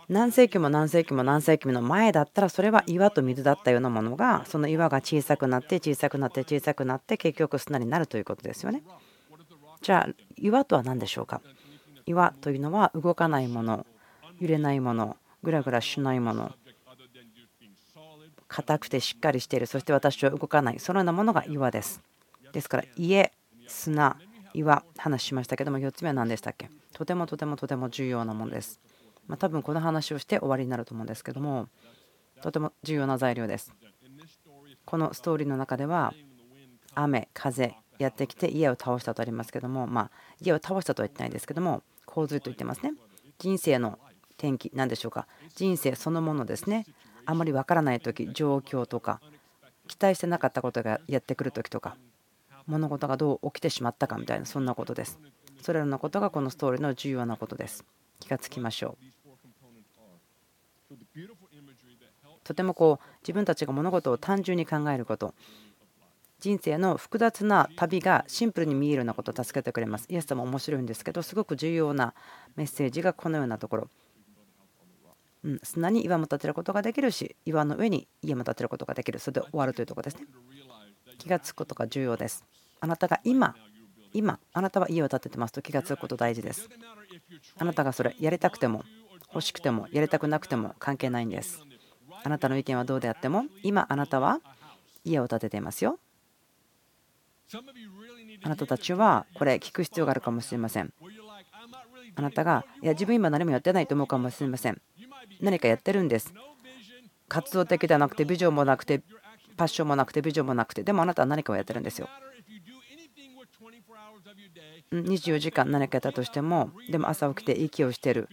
[0.09, 8.83] 何世紀も何世紀も何世紀もの前だったらそれは岩と水だったようなものがその岩が小さくなって小さくなって小さくなって結局砂になるということですよね。
[9.83, 11.41] じゃあ岩とは何でしょうか？
[12.07, 13.85] 岩というのは動かないもの
[14.41, 16.53] 揺れないものぐらぐらしないもの
[18.47, 22.01] 硬くてしっかりしているそして私は動かないそのようなものが岩です。
[22.53, 23.33] ですから家
[23.67, 24.17] 砂
[24.55, 26.71] 岩話しましたけども4つ目は何でしたっけ？
[26.93, 28.79] とてもとてもとても重要なものです。
[29.27, 31.69] ま、多分この話をして終わりになると思うんですけども
[32.43, 33.73] とても重要な材料です。
[34.85, 36.15] このストーリーの中では
[36.95, 40.11] 雨風やってきて家を倒したとありますけどもまあ
[40.41, 42.93] 家を倒したとは言ってないですけども洪水と言ってますね。
[43.39, 43.99] 人生の
[44.39, 45.27] 転機何でしょうか。
[45.55, 46.87] 人生そのものですね。
[47.25, 49.21] あまりわからない時状況とか
[49.89, 51.97] 期待してなかったことがやってくる時とか
[52.67, 55.19] 物事がどう起きてしまったかみたいなそんなことです。
[55.63, 57.85] それらのことがこのストーリーの重要なことです。
[58.21, 59.05] 気がつきましょう
[62.45, 65.35] とてもこう自分たちが物事を単純に考えること
[66.39, 70.07] 人生の複雑な旅がシンプルに見えるようなことを助けてくれます。
[70.11, 72.15] イエス様面白いんですけどすごく重要な
[72.57, 73.91] メッセージがこのようなところ。
[75.45, 80.27] うん、砂に岩も建てることができるし岩の上に家も建てることができるそれで終わるというところですね。
[81.19, 82.45] 気がつくことが重要です。
[82.81, 83.55] あなたが今
[84.17, 86.69] 今あなたは家を建ててますと気がつくこと大事です。
[87.59, 88.83] あなたがそれやりたくても
[89.29, 91.63] 欲しくてもやりたくなくても関係ないんです。
[92.25, 94.41] あなたの意見はどうであっても今あなたは
[95.05, 95.99] 家を建てていますよ。
[98.43, 100.93] あなたたちはこれ聞く必要があるかもしれません。
[102.15, 104.81] あなたがいや自分今何もやってないと思うかもしれません。
[105.43, 106.33] 何かやってるんです。
[107.29, 109.03] 活動的ではなくてビジョンもなくて
[109.57, 112.09] パッションもなくてビジョンもなくてでもあなたは何かをやってるんですよ。
[114.93, 118.29] 24時間何かやったとしてもでも朝起きて息をしてる。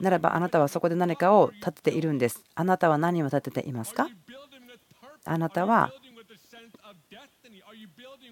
[0.00, 2.44] ならばあなたはそこで何かを立てているんです。
[2.54, 4.08] あなたは何を立てていますか？
[5.24, 5.92] あなたは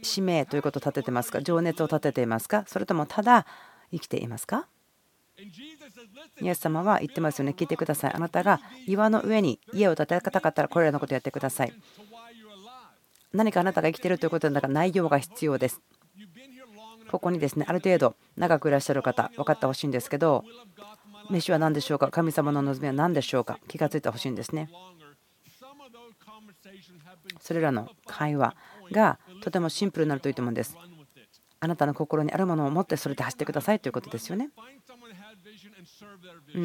[0.03, 1.43] 使命ということを立ててますか？
[1.43, 2.65] 情熱を立てていますか？
[2.67, 3.47] それともただ
[3.91, 4.69] 生きていますか？
[6.41, 7.55] イエス様は言ってますよね。
[7.57, 8.13] 聞いてください。
[8.15, 11.73] あなたが岩の上に家を建てたかったらこれらのことをやってください。
[13.33, 15.83] 何かあなたが生きているということだから内容が必要です。
[17.17, 20.45] ここにですねある程度長くいらっしゃる方分かってほしいんですけど
[21.31, 22.09] 飯は何でしょうか？
[22.11, 23.59] 神様の望みは何でしょうか？
[23.69, 24.69] 気がついてほしいんですね。
[27.41, 28.55] それらの会話
[28.93, 30.77] がとてもシンプルになるといいと思うんです。
[31.59, 34.51] あなたの心にあるものを持ってそれで走ってくださいということですよね。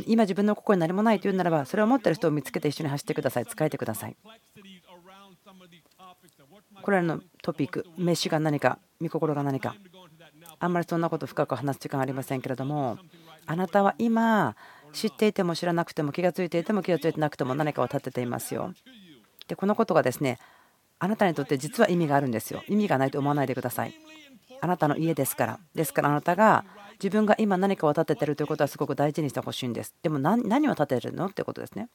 [0.06, 3.46] 今自分の心に何もないというならばそれを持ってる人を見つけて一緒に走ってください。
[3.46, 4.18] 使えてください。
[6.82, 9.76] これらのトピック飯が何か御心が何か。
[10.62, 13.00] あんまりそんなこと深く話す時間ありませんけれども
[13.48, 14.56] あなたは今
[14.94, 18.74] 知っていても知らなくても気が付いていても気が付いてなくても何かを立てていますよ。
[19.48, 20.38] でこのことがですね
[21.00, 22.64] あなたにとって実は意味があるんですよ。
[22.68, 23.94] 意味がないと思わないでください。
[24.62, 25.60] あなたの家ですから。
[25.74, 26.64] ですからあなたが
[27.02, 29.96] 自分が今何かを立ててるということはすごく大事にしてほしいんです。
[30.04, 31.90] でも何を立てるのってことですね。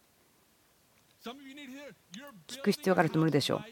[2.48, 3.64] 聞く必要がある人もいるでしょう。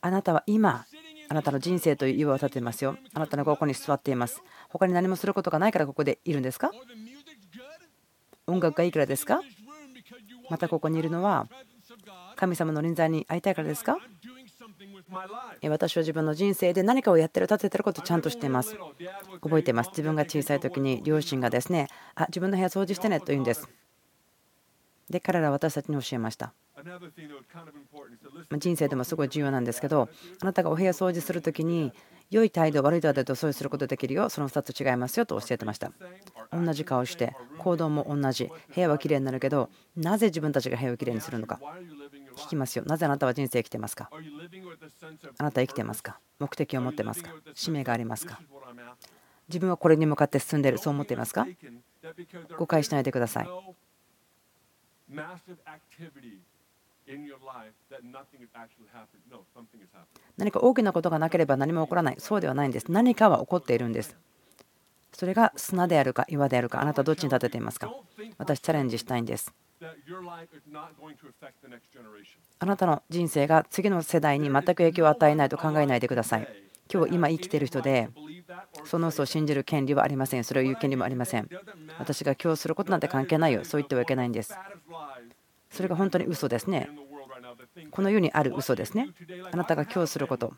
[0.00, 0.86] あなたは今
[1.30, 2.96] あなたの人生という岩を立てますよ。
[3.12, 4.42] あなたのここに座っています。
[4.68, 6.70] 他に何もすることがないからここでいるんですか？
[8.46, 9.40] 音楽がいいからですか？
[10.48, 11.46] またここにいるのは
[12.36, 13.98] 神様の臨在に会いたいからですか？
[15.68, 18.76] 私は自分の人生で何かをやってる立ててることをちゃんとしています。
[19.42, 19.90] 覚えています。
[19.90, 23.68] 自分が小さい時に両親がですねあ自分の部屋掃除してねと言うんです。
[25.10, 26.52] で彼らは私たちに教えました。
[28.56, 30.08] 人生でもすごい重要なんですけど
[30.40, 31.92] あなたがお部屋掃除する時に
[32.30, 34.28] 良い態度悪い態度でそうすることできるよ。
[34.28, 35.90] その2つ違いますよと教えてました。
[36.52, 38.50] 同じ顔して行動も同じ。
[38.74, 41.58] 部屋はきれいになるけどなぜ自分たちが部屋をきれいにするのか。
[42.36, 42.84] 聞きますよ。
[42.86, 44.10] なぜあなたは人生生きてますか？
[45.38, 46.20] あなた生きてますか？
[46.38, 47.30] 目的を持ってますか？
[47.54, 48.38] 使命がありますか？
[49.48, 50.78] 自分はこれに向かって進んでいる。
[50.78, 51.48] そう思っていますか？
[52.56, 53.48] 誤解しないでください
[60.36, 62.16] 何か大きなことがなければ何も起こらない。
[62.18, 62.92] そうではないんです。
[62.92, 64.16] 何かは起こっているんです。
[65.12, 67.92] それが砂であるか岩であるかあなたどっちに立てていますか。
[68.36, 69.52] 私チャレンジしたいんです。
[72.58, 78.08] あなたの人生が次の世代に全く影響を与えないと考えないでください今日今生きている人で
[78.84, 80.44] その嘘を信じる権利はありません。
[80.44, 81.48] それを言う権利もありません。
[81.98, 83.64] 私が今日することなんて関係ないよ。
[83.64, 84.56] そう言ってはいけないんです。
[85.70, 86.88] それが本当に嘘ですね。
[87.90, 89.10] この世にある嘘ですね。
[89.52, 90.54] あなたが今日すること。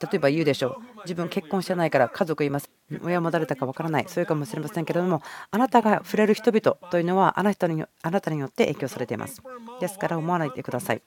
[0.00, 1.00] 例えば言うでしょう。
[1.04, 2.70] 自分結婚してないから家族います。
[3.02, 4.04] 親も誰だかわからない。
[4.08, 9.42] そういうかもしれませんけれどもあなたが触れる人々というのはあなたにあなたによって影響されています。
[9.80, 11.02] ですから思わないでください。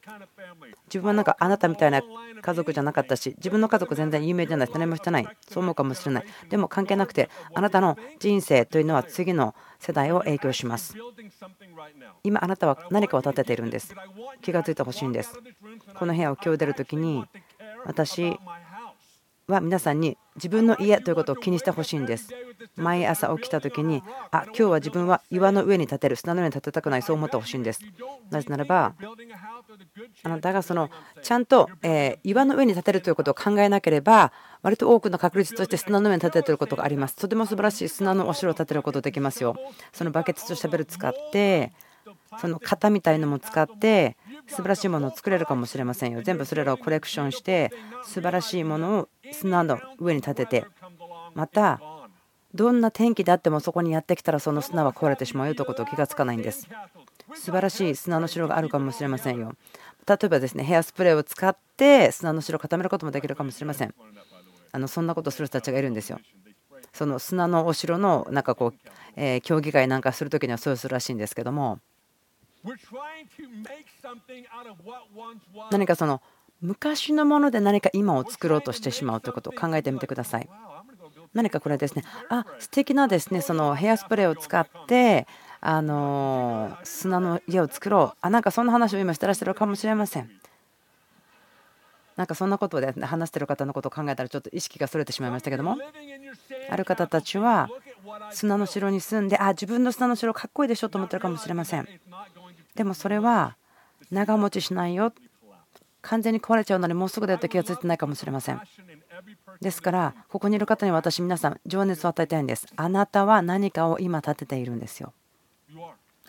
[0.88, 2.02] 自分はなんかあなたみたいな
[2.42, 4.70] 家族じゃなかったし自分の家族全然有名じゃない。
[4.74, 5.28] 何もしてない。
[5.50, 6.26] そう思うかもしれない。
[6.50, 10.96] でも関係なくてあなたの人生というのは次の世代を影響します。
[12.24, 13.96] 今あなたは何かを立てているんです。
[14.42, 15.34] 気が付いてほしいんです。
[15.98, 17.26] この部屋を今日出るときに
[17.86, 18.38] 私
[19.48, 22.30] は皆さんに自分の家ということを気にしてほしいんです。
[22.76, 27.82] 毎朝起きた時に、あ今日は自分は岩の上に立てる、砂の上に立てたくない、そう思ってほしいんです。
[28.32, 28.96] なぜならば、
[30.24, 30.90] あなたがその
[31.22, 34.32] ちゃんとえ岩の上に立てるということを考えなければ、
[34.64, 37.16] 割と多くの確率として砂の上に立ててることがあります。
[37.16, 39.56] とても素晴らしい砂のお城を建てることできますよ。
[39.94, 41.72] そのバケツとシャベル使って、
[42.40, 46.22] その型みたいのも使って素晴らしいものを作れるかもしれませんよ。
[46.22, 47.72] 全部それらをコレクションして
[48.04, 50.66] 素晴らしいものを砂の上に立てて
[51.34, 51.82] また
[52.54, 56.68] どんな天気であってもそこにやってきたらその砂は壊れてしまうよということを気がつかないんです。
[57.34, 59.56] 素晴らしい砂の城があるかもしれませんよ。
[60.08, 63.94] 例えばですねヘアスプレーを使って砂の城を固めることもできるかもしれません。
[64.72, 66.20] あのそんなことする人たちがいるんですよ。
[66.94, 68.74] その砂のお城のなんかこう、
[69.18, 71.80] え競技会なんかする時にはそうするらしいんですけども
[75.72, 76.22] 何かその
[76.62, 80.50] 昔のもので何か今を作ろうとしてしまうということを考えてみてください。
[81.34, 85.28] 何かこれですね、あ素敵なですねそのヘアスプレーを使って
[85.60, 88.18] あの砂の家を作ろう。
[88.22, 90.32] あなんかそんな話を今してらっしゃるかもしれません。
[92.16, 95.78] なんかそんなことで話してる方のことを考えたらちょっと意識がそれてしまいましたけども。
[96.70, 97.70] ある方たちは
[98.32, 101.88] 砂の城に住んであ自分の砂の城かっこいいでしょと思ってるかもしれません。
[102.76, 103.58] でもそれは
[104.12, 105.14] 長持ちしないよ。
[106.02, 108.62] 完全に壊れちゃうのにもうすぐだと気が付いてないかもしれません。
[109.60, 112.68] ですからここにいる方に私皆さん情熱を与えたいんです。
[112.76, 115.14] あなたは何かを今立てているんですよ。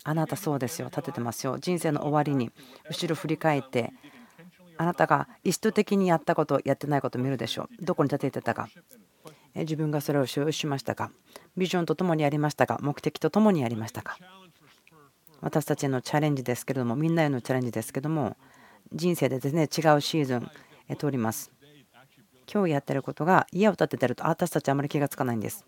[0.04, 0.88] あなたそうですよ。
[0.88, 1.58] 立ててますよ。
[1.58, 2.50] 人生の終わりに
[2.88, 3.92] 後ろ振り返って
[4.78, 7.84] あなたが意図的にやったことやってないことを見るでしょう。
[7.84, 8.68] どこに立ててたか。
[9.54, 11.10] 自分がそれを所有しましたか。
[11.56, 12.78] ビジョンとともにやりましたか。
[12.82, 14.18] 目的とともにやりましたか。
[15.40, 18.36] 私たちへのチャレンジですけれどもみんなへのチャレンジですけども
[18.92, 19.64] 人生でですね違
[19.96, 20.50] うシーズン
[20.98, 21.50] 通ります。
[22.52, 25.64] 今日やってることが家を建ててると私たちあまり気がつかないんです。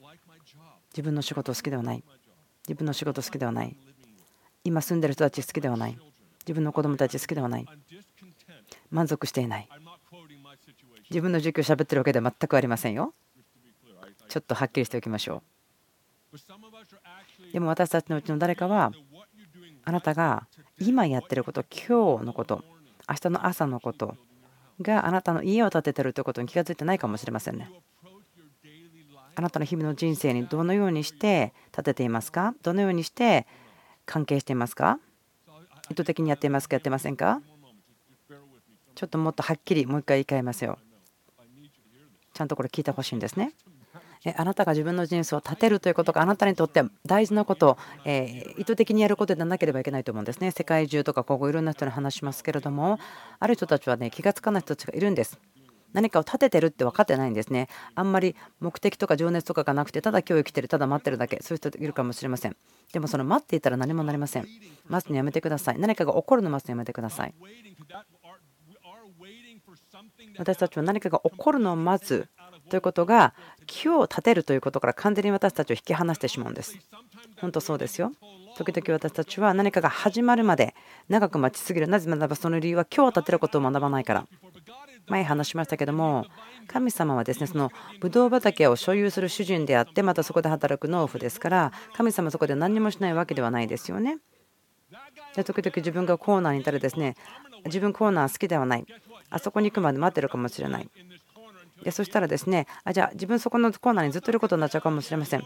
[0.90, 2.04] 自分の仕事好きではない。
[2.66, 3.76] 自分の仕事好きではない。
[4.62, 5.98] 今住んでる人たち好きではない。
[6.40, 7.66] 自分の子供たち好きではない。
[8.90, 9.68] 満足していない。
[11.10, 13.14] 自分の状況を喋ってるわけでは全くありませんよ。
[14.28, 15.42] ちょっとはっきりしておきましょ
[16.32, 16.38] う。
[17.52, 18.92] でも私たちのうちの誰かは
[19.88, 20.46] あなたが
[20.78, 22.62] 今やってること今日のこと
[23.08, 24.16] 明日の朝のこと
[24.82, 27.70] があなたの家を建ててるということに気が付いてないかもしれませんね。
[29.34, 32.54] あなたの日々の人生にどのようにして建てていますか？
[32.62, 33.46] どのようにして
[34.04, 34.98] 関係していますか？
[35.90, 36.74] 意図的にやっていますか？
[36.74, 37.40] やってませんか？
[38.94, 40.78] ちょっともっとはっきりもう一回言い換えますよ。
[42.34, 43.54] ちゃんとこれ聞いてほしいんですね。
[44.36, 50.50] あなたが自分の人生を立てるということがあなたにとって大事なことを、意図的にやることでなければいけないと思うんですね。
[50.50, 52.98] 世界中とかここいろんな人に話しますけれども
[53.38, 55.38] ある人たちはね気が付かない人たちがいるんです。
[55.94, 57.68] 何かを立ててるって分かってないんですね。
[57.94, 62.56] あんまり目的とか情熱とかがなくてただ今日生きてるただ待ってるだけそういう人いるかもしれません。
[62.92, 64.46] でもその待っていたら何もなりません。
[64.86, 65.78] 待つのやめてください。
[65.78, 67.34] 何かが起こるの待つのやめてください。
[70.38, 72.28] 私たちは何かが起こるのを待つ
[72.68, 73.34] ということが
[73.66, 76.78] 木を立てるということから完全に私たちを引き離してしまうんです。
[77.40, 78.12] 本当そうですよ。
[78.56, 80.74] 時々私たちは何かが始まるまで
[81.08, 81.88] 長く待ちすぎる。
[81.88, 84.26] なぜならばその理由は今日立てることを学ばないから。
[85.08, 86.26] 前話しましたけども
[86.66, 94.18] 神様はですねそのブドウ畑を所有する主人であってまたそこで働く農夫ですから神様そこで何もしないわけではないですよね。
[95.34, 97.14] で時々自分がコーナーにいたらですね
[97.66, 98.86] 自分コーナー好きではない
[99.30, 100.88] あそこに行くまで待ってるかもしれない
[101.82, 105.44] でそしたらですねあじゃあ自分そこのコーナーにずっといることになっちゃうかもしれません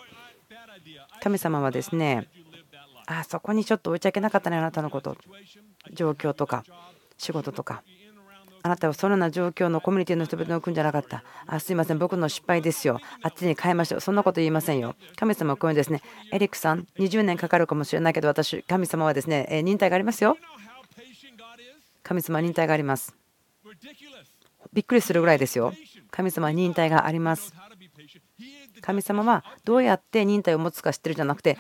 [1.21, 2.29] 神様はですね
[3.07, 5.16] あそこにちょっと置いちゃいけなかったねあなたのこと
[5.92, 6.64] 状況とか
[7.18, 7.83] 仕事とか
[8.64, 11.25] あなたはそのような状況のコミュニティの人々に置くんじゃなかった。
[11.47, 13.01] あすいません、僕の失敗ですよ。
[13.23, 14.01] あっちに変えましょう。
[14.01, 14.95] そんなこと言いませんよ。
[15.16, 16.01] 神様はこういうですね。
[16.33, 20.37] エリックさん、20年かかるかもしれないけど、私、神様はですね、忍耐がありますよ。
[22.05, 23.16] 神様は忍耐があります。
[24.72, 25.72] びっくりするぐらいですよ。
[26.11, 27.52] 神様は忍耐があります。
[28.80, 31.58] 神様はどうやって忍耐を持つか知ってるじゃなくて、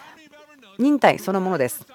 [0.78, 1.86] 忍耐そのものです。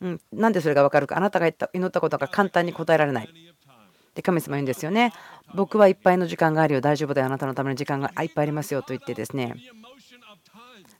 [0.00, 1.16] うん、なんでそれが分かるか。
[1.16, 3.28] あなたが祈ったことが簡単に答えられない。
[4.14, 5.12] で神様言うんですよね。
[5.54, 6.80] 僕はいっぱいの時間があるよ。
[6.80, 7.26] 大丈夫だよ。
[7.26, 9.54] あなたのための時間がいっぱいありますよと言ってですね。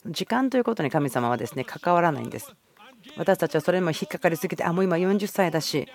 [0.07, 2.55] 時間ということに神様はですね関わらないんです。
[3.16, 5.88] 私たちはそれにも引っかかりすぎて、あ、もう今40歳だし、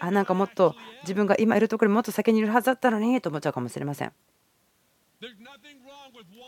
[0.00, 4.12] あなんかもっと自分が今いるところにもっと先にいるはずだったのにと思っちゃうかもしれません。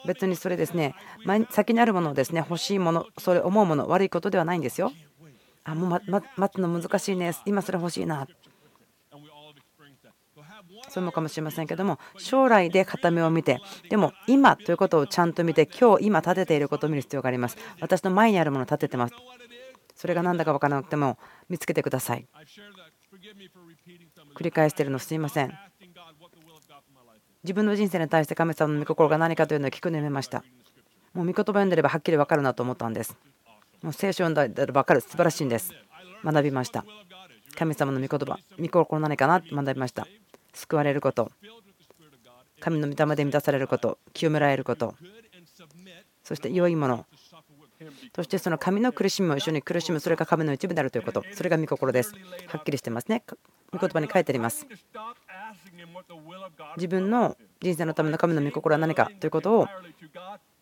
[0.07, 0.95] 別にそれですね
[1.51, 4.93] 先にあるものをですね欲しいものそれ思うもの悪いことではないんですよ。
[5.65, 6.03] あもう
[6.37, 7.33] 待つの難しいね。
[7.45, 8.27] 今それ欲しいな。
[10.89, 17.57] そうもかもしれませんけども将来で片目を見てでも今ということをちゃんと見て今日今立てていることを見る必要があります。
[17.81, 19.15] 私の前にあるものを立ててます。
[19.95, 22.27] それが何だか分からなくても見つけてください。
[24.35, 25.52] 繰り返しているのすいません。
[27.42, 30.44] 自分の人生に対して神様の御心が何かというのを聞くのやめました。
[31.14, 33.16] もう御言葉読んでればはっきり分かるなと思ったんです。
[33.83, 35.00] もう聖書読んだら分かる。
[35.00, 35.72] 素晴らしいんです。
[36.24, 36.85] 学びました。
[37.56, 38.38] 神様の御言葉。
[38.59, 40.06] 御心何かなって学びました。
[40.52, 41.30] 救われること。
[42.61, 43.98] 神の御霊で満たされること。
[44.12, 44.94] 清められること。
[46.22, 47.06] そして良いもの
[48.14, 51.25] そしてその神の苦しみも一緒に苦しむそれが神の一部であるということ。
[51.33, 52.12] それが御心です。
[52.47, 53.25] はっきりしてますね。
[53.73, 54.66] 御言葉に書いてあります。
[56.77, 59.69] 自分の人生のための神の御心は何かということを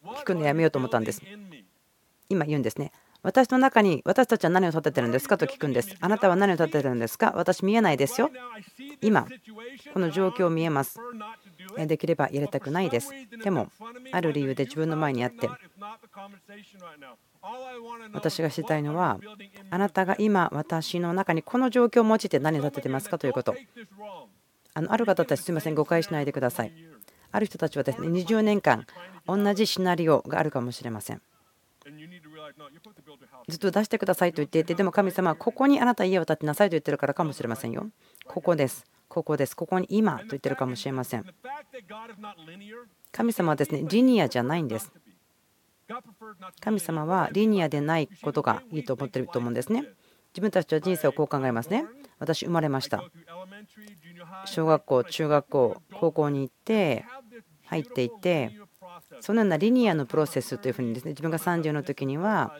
[0.04, 1.22] 聞くのやめようと思ったんです。
[2.28, 2.92] 今言うんですね。
[3.22, 5.36] 私の中に私たちは何を立ててるんですか？
[5.36, 5.96] と聞くんです。
[6.00, 7.32] あなたは何を立ててるんですか？
[7.34, 8.30] 私見えないですよ。
[9.02, 9.26] 今、
[9.92, 10.98] この状況見えます。
[11.76, 13.10] できれば入れたくないです。
[13.42, 13.70] でも、
[14.12, 15.48] ある理由で自分の前にあって、
[18.12, 19.18] 私が知りたいのは、
[19.70, 23.18] あなたが今、私の中にこの状況を用いて何を立ててますか？
[23.18, 23.54] ということ。
[24.74, 26.72] あのある方たち、すみません、誤解しないでください。
[27.32, 28.86] ある人たちはですね、20年間、
[29.26, 31.20] 同じシナリオがあるかもしれません。
[33.48, 37.88] ずっと出してくださいと言っていて、でも神様はここにあなた家を建てなさいと言ってるからかもしれませんよ。
[38.26, 38.84] ここです。
[39.08, 39.56] ここです。
[39.56, 41.24] ここに今と言ってるかもしれません。
[43.12, 44.92] 神様はですね、リニアじゃないんです。
[46.60, 49.84] 神様はリニアでないことがいいと思ってると思うんですね。
[50.38, 51.86] 自分たちは人生をこう考えますね
[52.18, 53.02] 私生まれました
[54.44, 57.04] 小学校中学校高校に行って
[57.66, 58.52] 入っていて
[59.20, 62.54] そのようなリニアのプロセスというふうにですね自分が30の時には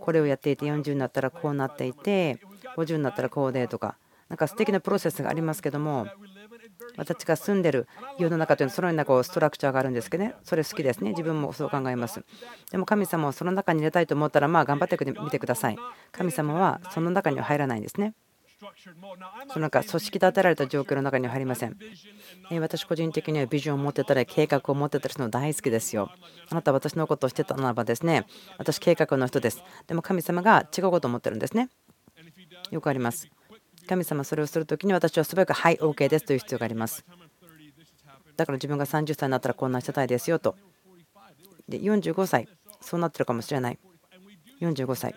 [0.00, 2.40] これをやっていて40になったらこうなっていて
[2.76, 3.96] 50になったらこうでとか
[4.28, 6.06] なんか素敵なプロセスがありますけども
[6.96, 7.86] 私が住んでる
[8.18, 11.10] 世の中というのはそのようなこうストラクチャーがあるんですけどねそれ好きですね。
[11.10, 12.24] 自分もそう考えます。
[12.70, 15.76] でも神様をその中に入れたいと思ったらまあ頑張ってみてください。
[16.12, 18.14] 神様はその中には入らないんですね。
[19.48, 21.76] そのなんか組織立てられた状況の中には入りません。
[22.60, 26.10] 私個人的にはビジョンを持ってたり計画を持ってたりするの大好きですよ。
[26.48, 28.26] あなたは私のことをしてたならばですね、
[28.58, 29.62] 私計画の人です。
[29.86, 31.70] でも神様が違うことを思ってるんですね。
[32.70, 33.28] よくあります。
[33.88, 37.04] 神様それをするときに私は素早く、はい、OK ですという必要があります。
[38.36, 40.56] だから自分が30歳になったらこんなしてたいですよと。
[41.68, 42.48] で、45歳、
[42.80, 43.78] そうなってるかもしれない。
[44.60, 45.14] 45歳。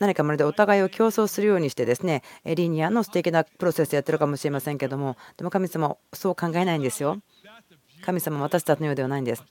[0.00, 7.20] 何かまるでお互いを競争するようにしてですねリニアの素敵なプロセスやってるかもしれませんけどもでも神様そう考えないんですよ
[8.04, 9.44] 神様私たちのようではないんです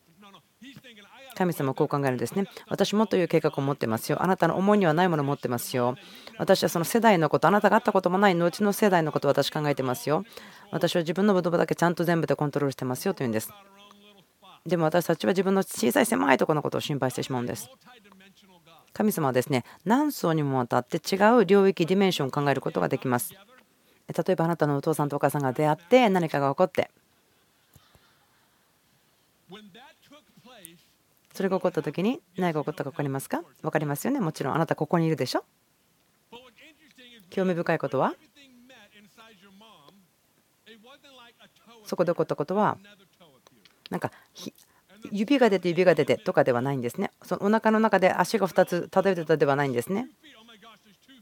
[1.35, 2.45] 神様はこう考えるんですね。
[2.69, 4.23] 私もという計画を持ってますよ。
[4.23, 5.95] あなたの思いにはないものを持ってますよ。
[6.39, 10.23] 私はその世代のこと、あなたが会ったこともない後の世代のことを私考えてますよ。
[10.71, 13.51] 私は自分の言葉だけちゃんと全部でコントロールしてますよというんです。
[14.65, 17.69] でも私たちは自分の小さい狭いところのことを心配してしまうんです。
[18.97, 23.33] 神様はですね何層にもわたって違う領域ディメンションを考えることができます。
[23.33, 26.89] 例えばあなたのお父さんとお母さんが出会って何かが起こって
[31.33, 33.41] それが起こった時に何が起こったか分かりますか？
[33.61, 34.21] 分かりますよね？
[34.21, 34.55] もちろん。
[34.55, 35.43] あなたここにいるでしょ？
[37.29, 38.13] 興味深いことは？
[41.83, 42.77] そこで起こったことは？
[43.89, 44.11] なんか
[45.11, 47.11] 指が出て指が出てとかではないんですね。
[47.23, 50.07] そのお腹の中で足が2つ漂ってたではないんですね。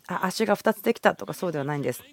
[0.07, 2.03] あ足が2つできたとかそうではないんです。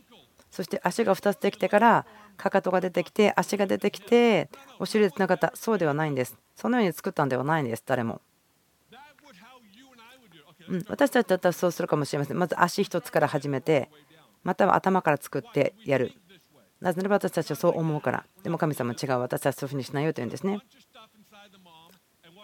[0.50, 2.06] そして足が2つできてから
[2.36, 4.48] かかとが出てきて足が出てきて
[4.78, 6.36] お尻でつながったそうではないんです。
[6.56, 8.20] そのように作ったんではないんです誰も。
[10.68, 12.38] うん、私たちだったらそうするかもしれません。
[12.38, 13.90] まず足1つから始めて
[14.44, 16.12] または頭から作ってやる。
[16.80, 18.24] なぜならば私たちはそう思うから。
[18.42, 19.20] でも神様は違う。
[19.20, 20.60] 私たちはそういうふうにしないよというんですね。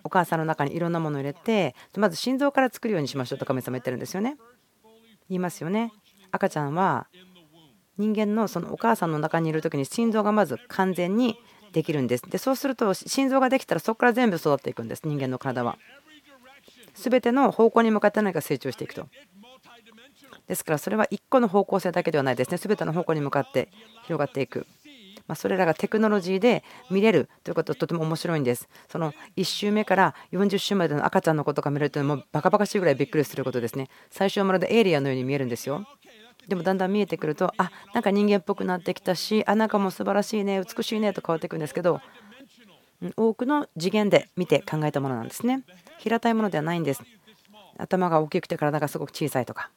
[0.06, 4.36] お母さんの中にいろんなものを入れてまず心臓から作るようにしましょうと神様言ってるんですよね。
[5.28, 5.92] 言いますよね。
[6.30, 7.06] 赤ちゃんは
[7.98, 11.36] 人間のそのお母さんの中にいる時に心臓がまず完全に
[11.72, 12.30] できるんです。
[12.30, 15.02] でそうすると心臓ができたらそこから全部育っていくんです。
[15.04, 15.78] 人間の体は。
[16.94, 19.06] 全ての方向に向かって何か成長していくと。
[20.46, 22.58] ですからそれは1個の方向性だけではないですね。
[22.58, 23.68] 全ての方向に向かって
[24.04, 24.66] 広がっていく。
[25.26, 28.68] まそれらがテクノロジーで見れるということはとても面白いんです。
[28.88, 33.88] その1週目から40週までの赤ちゃんのことが見れるというのもバカバカしいぐらいびっくりすることですね。
[34.10, 35.86] 最初はまるでエイリアンのように見えるんですよ。
[36.48, 42.00] でもだんだん見えてくるとあなんか人間っぽくなってきたしあなんかもう素晴らしいね美しいねと変わっていくんですけど
[43.16, 45.64] 多くの次元で見て考えたものなんですね
[45.98, 47.02] 平たいものではないんです
[47.78, 49.70] 頭が大きくて体がすごく小さいとか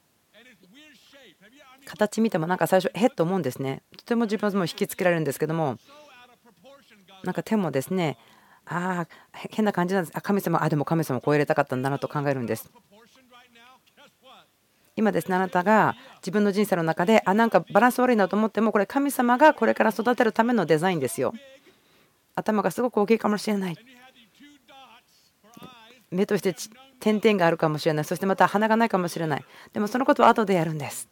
[1.90, 3.82] 形見てもなんか最初へっと思うんですね。
[3.98, 5.78] とても自分も引きつけられるんですけども
[7.24, 8.18] なんか手もですね
[8.66, 10.14] ああ変な感じなんです。
[10.16, 12.72] あ神様あでも神様を超えれたかったんだなと考えるんです。
[14.96, 21.34] 今ですねあなたが自分の人生の中であなんかバランス悪いなと思ってもこれ神様がこれから育てるためのデザインですよ。
[22.36, 23.78] 頭がすごく大きいかもしれない。
[26.12, 26.56] 目として
[27.00, 28.06] 点々があるかもしれない。
[28.06, 29.46] そしてまた鼻がないかもしれない。
[29.74, 31.10] でもそのことは後でやるんです。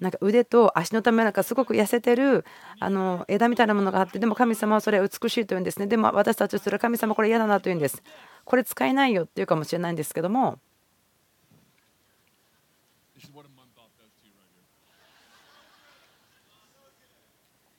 [0.00, 2.44] なんか腕と足のためなんかすごく痩せてる
[2.80, 5.86] あの枝みたいなものがあってでも神様はそれは美しいというんですね。
[5.86, 8.02] でも私たちする神様これ嫌だなというんです。
[8.44, 10.58] これ使えないよっていうかもしれないんですけども。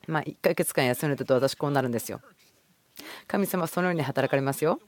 [0.08, 2.20] まあ1ヶ月間休んでると私こうなるんですよ。
[3.26, 4.80] 神様はそのように働かれますよ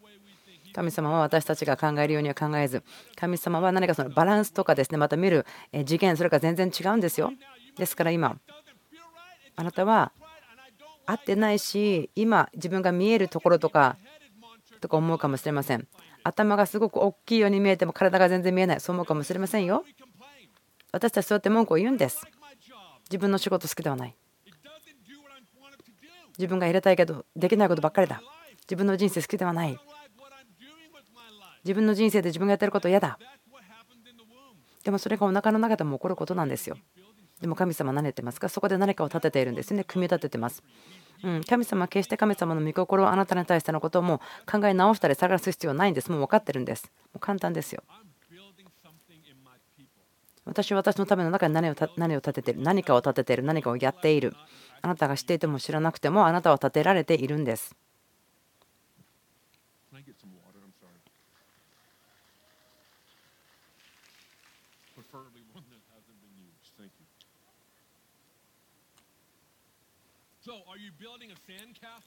[0.72, 2.82] 神様は私たちが考えるようには考えず
[3.16, 7.32] 神様は何かそのバランスとかですねまた見る次元それから全然違うんですよ。
[7.76, 8.38] ですから今
[9.56, 10.12] あなたは
[11.06, 13.96] 合ってないし今自分が見えるところとか
[14.80, 15.86] とか思うかもしれません。
[16.22, 18.80] 頭がすごく大きいように見えても体が全然見えない。
[18.80, 19.84] そう思うかもしれませんよ。
[20.92, 22.26] 私たちそうやって文句を言うんです。
[23.10, 24.16] 自分の仕事好きではない。
[26.38, 28.22] 自分が入れたいけどできないことばっかりだ。
[28.62, 29.78] 自分の人生好きではない。
[31.64, 33.18] 自分の人生で自分がやってること嫌だ。
[34.84, 36.76] でもそれがお腹の中でも起こることなんですよ。
[37.40, 38.48] でも神様何言ってますか？
[38.48, 39.84] そこで何かを立てているんですね。
[39.84, 40.62] 組み立ててます。
[41.22, 46.10] うん、神様は決して神様の御心をあなたに対してのことをも考え直したり探す必要はないんです。
[46.10, 46.90] もう分かってるんです。
[47.12, 47.82] もう簡単ですよ。
[50.46, 52.62] 私は私のための中に何を何を立てている？
[52.62, 53.42] 何かを立てている？
[53.42, 54.34] 何かをやっている？
[54.82, 57.76] あなたが知っていても知らなくてもあなたは立てられているんです。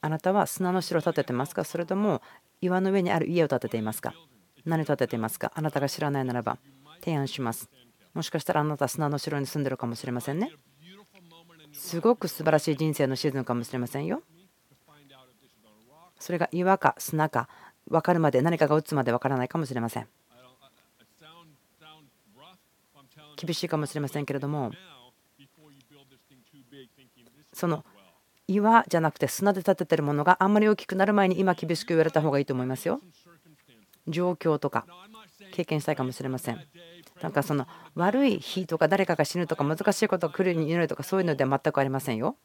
[0.04, 1.64] あなたは砂の城を建ててますか？
[1.64, 2.20] それとも
[2.60, 4.12] 岩の上にある家を建てていますか？
[4.66, 5.50] 何を建てていますか？
[5.54, 6.58] あなたが知らないならば
[7.00, 7.70] 提案します。
[8.12, 10.52] もしかしたらあなたは砂の城に住んでるかもしれませんね。
[11.72, 14.20] すごく素晴らしい人生のシーズンかもしれませんよ。
[16.18, 17.48] それが岩か砂か
[17.88, 20.08] 分かるまで何かが打つまで分からないかもしれません。
[23.36, 24.70] 厳しいかもしれませんけれども
[27.54, 27.86] その
[28.46, 33.00] 岩じゃなくて砂で建ててるものがあんまり大きくなる前に今厳しく言われた方がいいと思いますよ。
[34.06, 34.86] 状況とか
[35.52, 36.60] 経験したいかもしれません。
[37.22, 42.36] なんかその悪い日とか誰かが死ぬとか難しいことが来るに祈るとかそういうのでは全くありませんよ。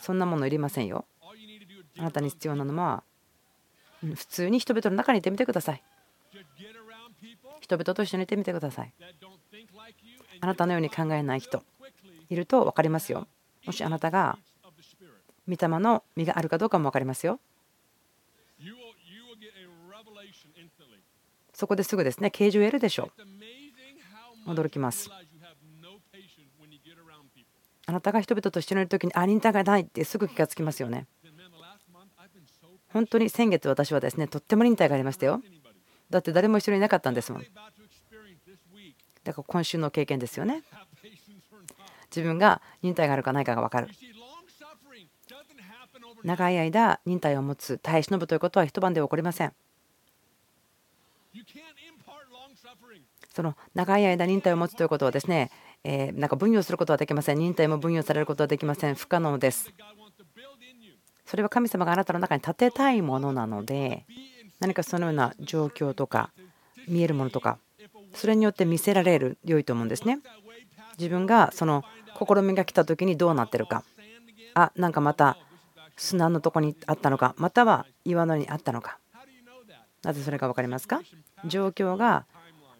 [0.00, 1.06] そんなものいりませんよ。
[1.98, 3.02] あなたに必要なのは
[4.02, 5.82] 普通に人々の中にいてみてください。
[7.60, 8.92] 人々と一緒にいてみてください。
[10.40, 11.62] あなたのように考えない人
[12.28, 13.26] いると分かりますよ。
[13.66, 14.38] もしあなたが
[15.48, 17.40] 御霊の実があるかどうかも分かりますよ。
[21.52, 23.10] そこですぐですね、形状を得るでしょ
[24.46, 24.50] う。
[24.50, 25.10] 驚きます。
[27.86, 31.06] あなたが人々と一緒にいる時に、あ、忍耐がないってすぐ気がつきますよね。
[32.92, 35.42] 本当に先月私はですね、とっても忍耐がありましたよ。
[36.08, 37.42] だって誰も一緒にいなかったんですもん。
[39.22, 40.62] だから今週の経験ですよね。
[42.10, 43.88] 自分が忍耐があるかないかが分かる。
[46.22, 49.52] 長い間忍耐を持つ耐え忍ぶということは一晩で起こりません。
[53.34, 55.50] その長い間忍耐を持つということはですね、
[55.84, 57.38] えなんか分与することはできません。
[57.38, 58.96] 忍耐も分与されることはできません。
[58.96, 59.72] 不可能です。
[61.24, 64.04] それは神様があなたの中に立てたいものなので、
[64.58, 66.32] 何かそのような状況とか、
[66.88, 67.58] 見えるものとか、
[68.14, 70.18] それによって見せられる良いと思うんですね。
[70.98, 71.84] 自分がその
[72.20, 73.84] 試みが来た時にどうなってるか。
[74.54, 75.38] あ、なんかまた
[75.96, 78.98] 砂のとこにあったのか、または岩のにあったのか。
[80.02, 81.02] なぜそれか分かりますか？
[81.44, 82.24] 状況が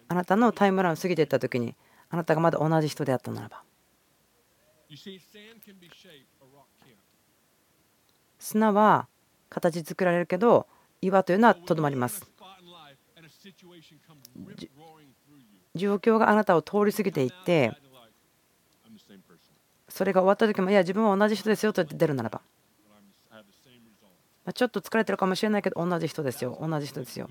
[0.07, 1.75] あなたのタイムラインを過ぎていった時に
[2.09, 3.63] あなたがまだ同じ人であったならば
[8.39, 9.07] 砂は
[9.49, 10.67] 形作られるけど
[11.01, 12.29] 岩というのはとどまります
[15.75, 17.71] 状況があなたを通り過ぎていって
[19.91, 22.41] それが終わった時もいや自分は同じ人ですよと言って出るならば。
[24.53, 27.29] ちょっと疲れてるかもしれないけど同じ人ですよ同じ人ですよ。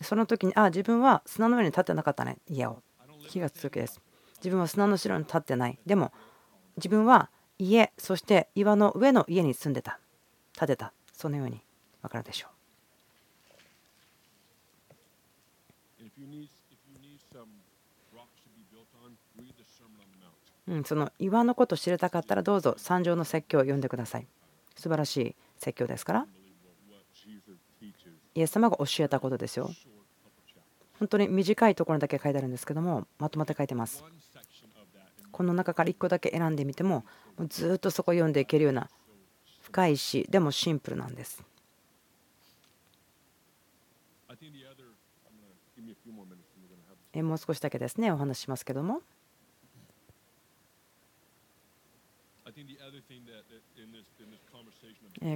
[0.00, 2.82] その時にあ自分は砂の上に立ってなかったね家を。
[3.18, 4.00] 火がつくです。
[4.36, 5.78] 自分は砂の城に立ってない。
[5.84, 6.12] でも
[6.76, 9.98] 自分は家そして岩の上の家に住んでた。
[10.56, 10.92] 建てた。
[11.12, 11.60] そのように
[12.00, 12.50] 分かるでしょう、
[20.68, 24.26] うん、その岩のこと知りたかったらどうぞ三条の説教を読んでください
[24.76, 26.26] 素晴らしい説教ですから
[28.34, 29.68] イエス様が教えたことですよ。
[31.00, 34.04] 本当に短いところだけ書いてあるんですけどもまとまって書いてます。
[35.32, 37.04] この中から1個だけ選んでみても
[37.48, 38.88] ずっとそこ読んでいけるような
[39.62, 41.42] 深いしでもシンプルなんです。
[47.22, 49.02] もう少しだけですねお話ししますけども。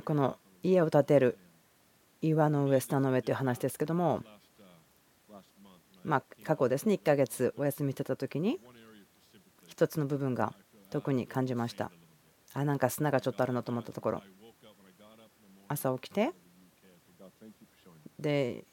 [0.04, 1.38] この家を建てる
[2.20, 4.22] 岩の上砂の上という話ですけども
[6.04, 8.60] まあ過去ですね1ヶ月お休みしてた時に
[9.66, 10.52] 一つの部分が
[10.90, 11.90] 特に感じました。
[12.54, 14.22] あなんか砂がちょっとあるなと思ったところ。
[15.68, 16.32] 朝起きて
[18.18, 18.64] で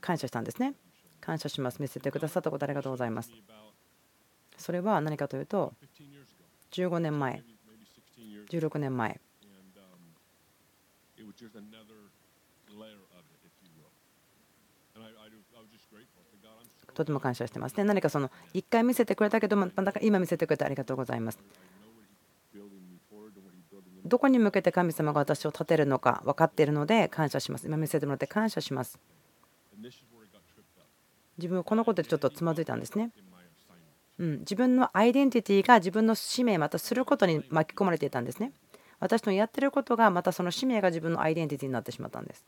[0.00, 0.74] 感謝したんですね。
[1.20, 1.82] 感謝します。
[1.82, 3.30] 見せてくださったことありがとうございます。
[4.56, 5.74] それは何かというと
[6.72, 7.42] 15年前
[8.50, 9.20] 16年前
[16.94, 17.84] とても感謝してますね。
[17.84, 21.38] 何かその1回見せてくれたけども、また今見せてくれてありがとうございます。
[24.04, 27.66] どこに向けて神様が私を立てるのか分かっているので感謝します。
[27.66, 28.98] 今見せてもらって感謝します。
[31.38, 33.10] 自分はこのことでちょっとつまずいたんですね。
[34.18, 38.52] うん、自分のアイデンティティが自分の使命またすることに巻き込まれていたんですね。
[39.00, 42.44] 私のやってることがまたその使命が自分のアイデンティティになってしまったんです。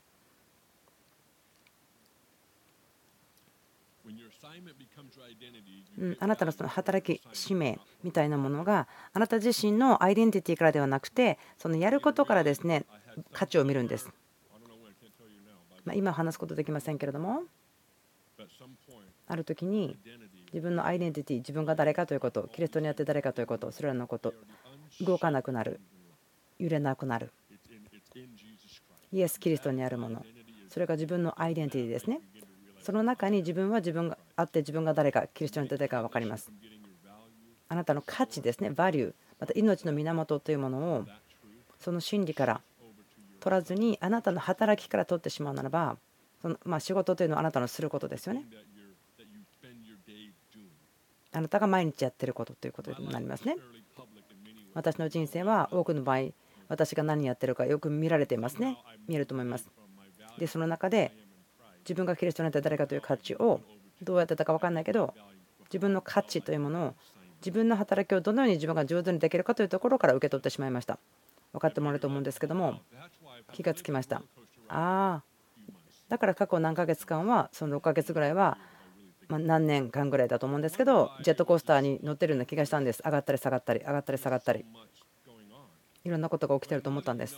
[5.99, 12.85] うん、あなたのその働き使命みたいなものがあなた自身のアイデンティティからではなくてそのやることからですね
[13.33, 14.09] 価値を見るんです。
[15.85, 17.43] ま今話すことできませんけれども
[19.27, 19.97] ある時に
[20.53, 24.33] 自分のアイデンティティ自分が誰かということキリストにあって誰かということそれらのこと
[25.01, 25.79] 動かなくなる
[26.59, 27.31] 揺れなくなる。
[29.11, 30.25] イエス・キリストにあるもの。
[30.69, 32.21] それが自分のアイデンティティですね。
[32.81, 36.51] その中に自分は自分があって自分が誰かキリストにあって誰か分かります。
[37.69, 38.69] あなたの価値ですね。
[38.69, 39.13] バリュー。
[39.39, 41.05] また命の源というものを
[41.79, 42.61] その真理から
[43.39, 45.97] 取らずにあなたの働きから取ってしまうならば
[46.41, 48.43] そのま仕事というのはあなたのすることですよね。
[51.33, 53.57] あなたが毎日やってることということになりますね。
[54.73, 56.29] 私の人生は多くの場合
[56.69, 58.77] 私が何やってるかよく見られていますね。
[59.07, 59.69] 見えると思います。
[60.37, 61.11] でその中で
[61.79, 63.61] 自分がキリストになった誰かという価値を
[64.01, 65.13] どうやってたか分かんないけど
[65.65, 66.95] 自分の価値というものを
[67.39, 70.99] 自分の働きをどのように自分が上手にできるかというところから受け取ってしまいました。
[71.53, 72.79] 分かってもらえると思うんですけども
[73.53, 74.17] 気がつきました。
[74.67, 75.23] ああ。
[76.09, 78.57] だから過去何ヶ月間はその6ヶ月ぐらいは
[79.27, 83.01] ま何年間ぐらいだと思うんですけどジェットコースターに乗ってるような気がしたんです。
[83.03, 84.65] 上がったり下がったり上がったり下がったり
[86.03, 87.37] いろんなことが起きてると思ったんです。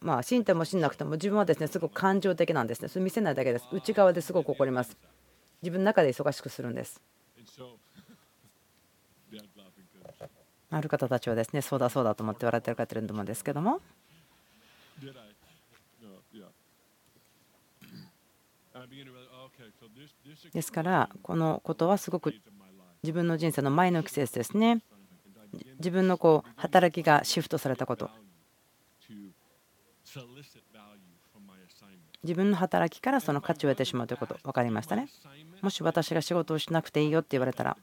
[0.00, 2.88] まあ信っても信なくても自分はですねすごく感情的なんですね。
[2.88, 3.66] それ見せないだけです。
[3.72, 4.96] 内側ですごく怒ります。
[5.62, 7.00] 自分の中で忙しくするんです。
[10.70, 13.80] ある方たちはですねそうだそうだと思って笑ってる方いると思うんですけども。
[20.52, 22.34] ですからこのことはすごく
[23.02, 24.82] 自分の人生の前の季節ですね。
[25.78, 28.10] 自分のこう働きがシフトされたこと。
[32.24, 34.38] 自分の働きからその価値を得てしまうということ。
[34.42, 35.08] 分かりましたね。
[35.62, 37.76] もし私が仕事をしなくていいよって言われたら。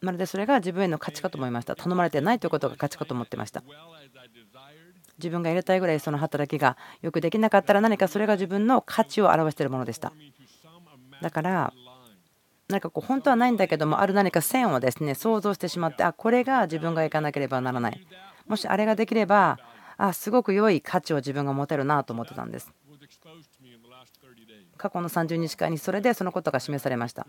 [0.00, 1.76] まるでそれが自分への価値かと思いました。
[1.76, 3.62] 頼まれてないということが価値かと思ってました。
[5.18, 10.12] 自分が入れたいぐらいその働きがよくできなかったら何かそれが自分の価値を表しているものでした。
[11.20, 11.72] だから
[12.72, 18.06] 何かこう本当はないんだけどもある何か線をですね想像してしまってあこれが自分が行かなければならない。
[18.46, 19.58] もしあれができれば
[19.98, 22.72] あすごく良い価値を自分が持てるなと思ってたんです。
[24.78, 27.26] 過去の30日間にそれでそのことが示されました。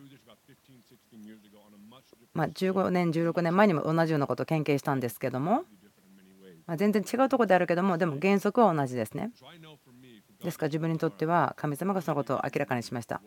[2.34, 5.66] ま15年16年前にも同じようなことを研究したんですけども
[6.66, 9.32] ま全然違うところであるけどもでも原則は同じですね。
[10.44, 13.22] ですから自分にとっては神様がそのことを明らかにしました。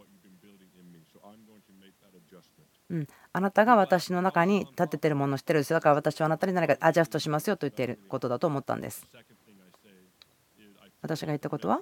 [2.89, 5.79] うん、あなたが私の中に立ててるものを知ってるんですよ。
[5.79, 9.07] だから私はあなたに何かアジャストしますよと言っていることだと思ったんです。
[11.03, 11.81] 私が言ったことは？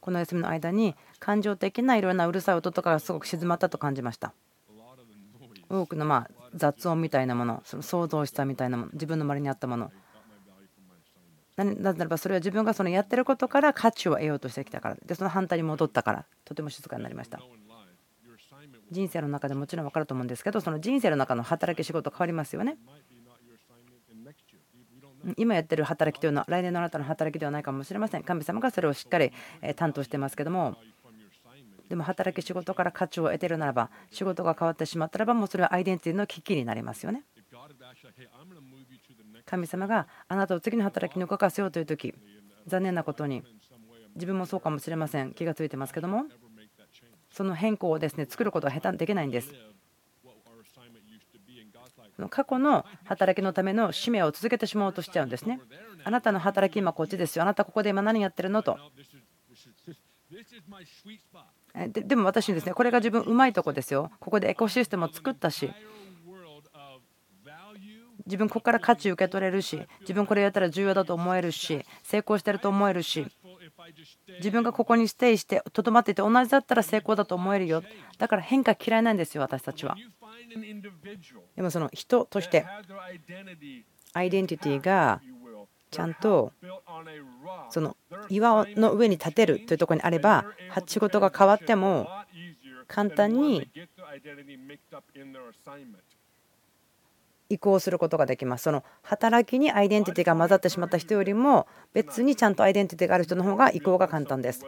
[0.00, 4.32] この休みの間に感情的ないろんなうるさい音とかがすごく静まったと感じました。
[5.68, 9.90] 多くのま雑音みたいなものその想像したみたいなもの自分の周りにあったもの。
[11.64, 14.96] なぜならばそれは自分がそのやってることから価値を得ようとしてきたから。
[15.04, 16.24] でその反対に戻ったから。
[16.44, 17.40] とても静かになりました。
[18.90, 22.78] 人生の中でもちろん分かると思うんですけどその人生の中の働き仕事変わりますよね。
[25.36, 28.22] 今やってる働きというのは来年のあなたの働きではないかもしれません。
[28.22, 29.32] 神様がそれをしっかり
[29.76, 30.76] 担当してますけども。
[31.88, 37.24] でも働き仕事から価値を得てるならば仕事が変わってしまったらばもうそれはアイデンティティの危機になりますよね。
[39.48, 42.14] 神様があなたを次の働きに動かせようという時
[42.66, 43.42] 残念なことに
[44.14, 45.32] 自分もそうかもしれません。
[45.32, 46.24] 気がついてますけども。
[47.30, 49.52] その変更をですね作ることは下手できないんです。
[52.30, 55.60] 過去の働きのための使命を続けてしまおうとしちゃうんですね。
[56.04, 57.42] あなたの働き今こっちですよ。
[57.42, 58.78] あなたここで今何やってるのと。
[61.92, 64.10] ででも私にですねこれが自分うまいとこですよ。
[64.18, 65.70] ここでエコシステムを作ったし
[68.28, 73.26] 自分ここから価値受け取れるし自分これやったら重要だと思えるし成功してると思えるし
[74.36, 77.82] 自分がここにステイしてとどまっていて同じだったら成功だと思えるよ。
[78.18, 79.96] だから変化嫌いなんですよ私たちは。
[81.56, 82.66] でもその人として
[84.12, 85.22] アイデンティティが
[85.90, 86.52] ちゃんと
[87.70, 87.96] その
[88.28, 90.44] 岩の上に立てるというところにあれば
[90.86, 92.08] 仕事が変わっても
[92.86, 93.70] 簡単に
[97.50, 98.64] 移行することができます。
[98.64, 104.64] その働きにアイデンティティが混ざってしまった人よりも別にちゃんとアイデンティティがある人の方が移行が簡単です。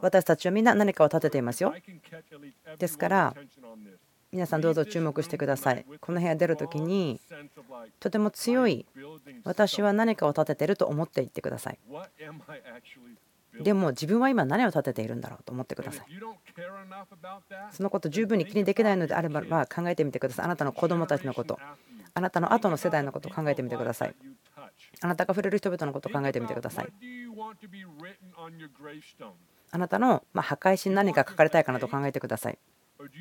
[0.00, 1.74] 私たちはみんな何かを立てていますよ。
[2.78, 3.34] ですから
[4.30, 5.86] 皆さんどうぞ注目してください。
[6.00, 7.20] この部屋出るときに
[7.98, 8.84] とても強い
[9.44, 11.78] 私は何かを立ててると思っていってください。
[13.60, 16.06] でも自分は今何を立てているんだろうと思ってください。
[17.72, 20.44] そのこと十分に気にできないのであれば考えてみてください。
[20.44, 21.58] あなたの子供たちのこと、
[22.14, 24.14] あなたの後の世代のことを考えてみてください。
[25.00, 26.88] あなたが触れる人々のことを考えてみてください。
[29.70, 32.58] あなたの墓石に何か書かれたいかなと考えてください。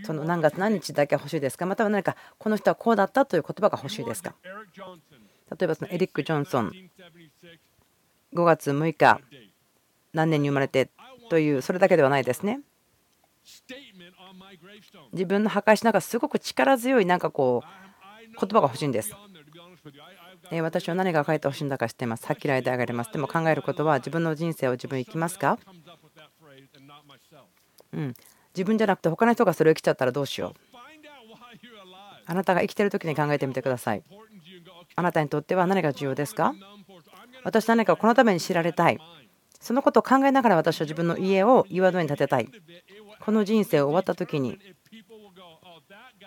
[0.04, 1.66] その何月何日だけ欲しいですか？
[1.66, 4.34] または何かこの人はこうだったという言葉が欲しいですか？
[4.44, 6.72] 例えばそのエリック・ジョンソン
[8.34, 9.22] 5月6日
[10.14, 10.90] 何年に生まれて
[11.30, 12.62] というそれだけではないですね。
[15.14, 17.68] 自分の墓石なんかすごく力強いなんかこう
[18.40, 19.14] 言葉が欲しいんです。
[20.62, 22.26] 私は何が書いてほしいんだか知っています。
[22.26, 23.12] はっきり間上がります。
[23.12, 25.58] でも考えることは自分の人生を自分生きますか？
[27.94, 28.14] うん、
[28.54, 30.78] 自分じゃなくて他の人がそれを生きちゃったらどうしよう。
[32.26, 34.04] あなたが生きてる時に考えてみてください。
[34.96, 36.54] あなたにとっては何が重要ですか？
[37.44, 39.00] 私何かこのために知られたい。
[39.60, 42.50] そのことを考えながら私は自分の家を岩の上に建てたい。
[43.20, 44.60] この人生を終わった時に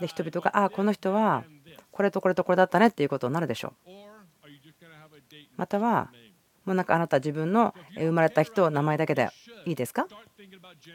[0.01, 1.45] で人々がああこの人は
[1.91, 3.91] これとこれとこれだったねっていうことになるでしょう。
[5.57, 6.11] または
[6.64, 9.31] もうなんかあなた自分の生まれた人名前だけで
[9.64, 10.07] いいですか？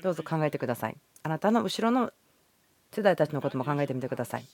[0.04, 0.98] どうぞ考えてください。
[1.24, 2.12] あなたの後ろの
[2.92, 4.46] 世代たちのことも考えてみてください。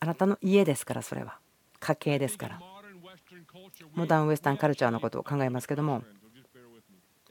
[0.00, 1.38] あなたの家ですからそれは
[1.80, 2.60] 家系ですから
[3.94, 6.02] モダンウエスタンカルチャーのことを考えますけども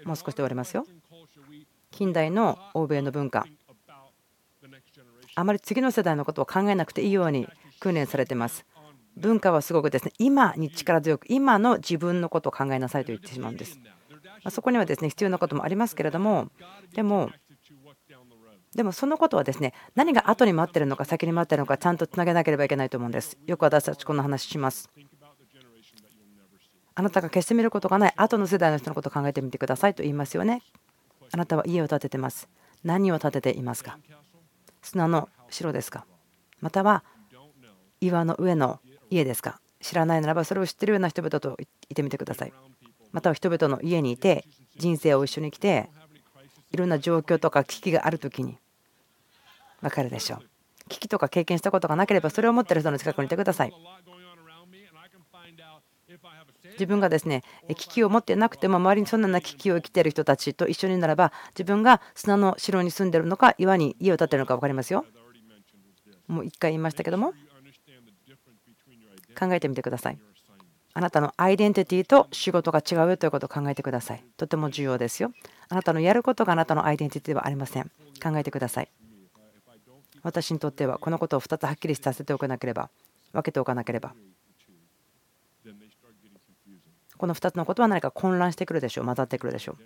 [0.05, 0.85] もう少しで終わりますよ。
[1.91, 3.45] 近代の欧米の文化
[5.35, 7.47] あまり次の世代のことを考えなくていいように
[7.79, 8.65] 訓練されてます。
[9.17, 13.79] 文化はすごくですね今に力強く今の自分のことを考えなさいと言ってしまうんです。
[14.49, 16.49] そこにはですね必要なこともありますけれども
[16.93, 17.29] でも
[18.75, 23.37] でもそのことはですね何が後に待ってるのか先に待ってるのかちゃんとつなげなければいけないと思うんです。
[23.45, 24.89] よく私たちこの話します。
[26.93, 30.61] あなたが決して見ることがない後の世代の人のことを考えてみてくださいと言いますよね。
[31.31, 32.49] あなたは家を建ててます。
[32.83, 33.97] 何を建てていますか？
[34.81, 36.05] 砂の城ですか？
[36.59, 37.03] または
[38.01, 38.79] 岩の上の
[39.09, 39.59] 家ですか？
[39.79, 41.57] 知らないならばそれを知ってるような人々と
[41.89, 42.53] いてみてください。
[43.11, 44.45] または人々の家にいて
[44.77, 45.89] 人生を一緒に来て
[46.71, 48.57] いろんな状況とか危機がある時に
[49.81, 50.39] 分かるでしょう。
[50.89, 53.73] 危機とか経験したことがなければそれを持ってる人の近くにいてください。
[56.81, 65.05] 自分がですね危機を持ってなくても周りにそんな危機を生きている人たちと一緒にならば自分が砂の城に住んでるのか岩に家を建てるのか分かりますよ。
[66.27, 67.33] もう一回言いましたけども
[69.37, 70.17] 考えてみてください。
[70.93, 74.23] あなたのアイデンティティと仕事が違うということを考えてください。
[74.37, 75.31] とても重要ですよ。
[75.69, 77.91] あなたのやることがあなたのアイデンティティではありません。
[78.21, 78.89] 考えてください。
[80.23, 82.89] 私にとってはこのことを2つはっきりさせておかなければ、
[83.33, 84.13] 分けておかなければ。
[87.21, 89.77] この2つのことは何か混乱してくるでしょう、混ざってくるでしょ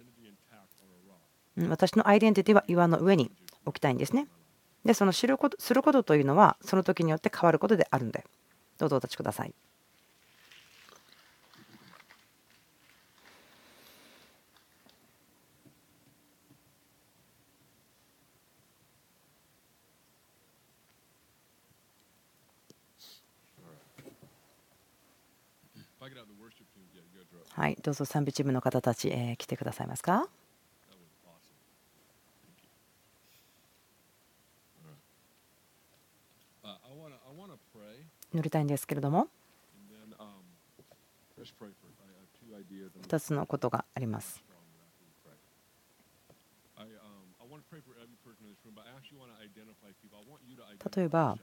[1.58, 1.68] う。
[1.68, 3.30] 私のアイデンティティは岩の上に
[3.66, 4.30] 置きたいんですね。
[4.86, 8.24] で、その知ることすることというのは、その時によって変わることであるんで、
[8.78, 9.54] どうぞお立ちください。
[27.56, 30.28] はい、どうぞ賛美チームの方たち、えー、来てくださいますか？
[38.34, 39.30] 乗りたいんですけれども、
[43.08, 44.44] 2つのことがあります。
[50.98, 51.38] 例えば、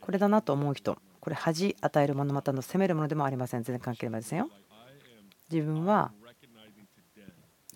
[0.00, 3.64] これだなと思う人、これ恥与えるものまたの責めるものでもありません。
[3.64, 4.48] 全然関係ありませんよ。
[5.50, 6.12] 自分は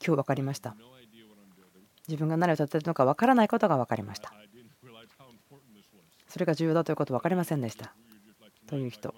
[0.05, 0.75] 今日分かりました。
[2.09, 4.33] 自分が何を立てるのか分からないことが分かりました。
[6.29, 7.95] それが重要だということ分かりませんでした。
[8.67, 9.15] という人。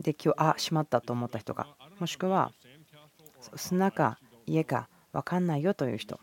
[0.00, 1.66] で今日あしまったと思った人が
[1.98, 2.52] もしくは
[3.56, 6.20] 砂か家か分かんないよという人。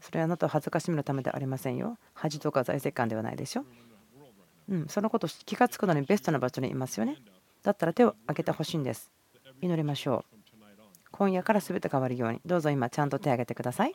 [0.00, 1.98] それはあなたを恥ずかしめるためではありませんよ。
[2.14, 3.64] 恥とか財政官ではないでしょ。
[4.68, 7.16] うん、そのこと気が付くのにベストな場所にいますよね。
[7.62, 9.10] だったら手を挙げてほしいんです。
[9.60, 10.37] 祈りましょう。
[11.10, 12.40] 今夜から全て変わるように。
[12.44, 13.92] どうぞ今ちゃんと手を挙げてください。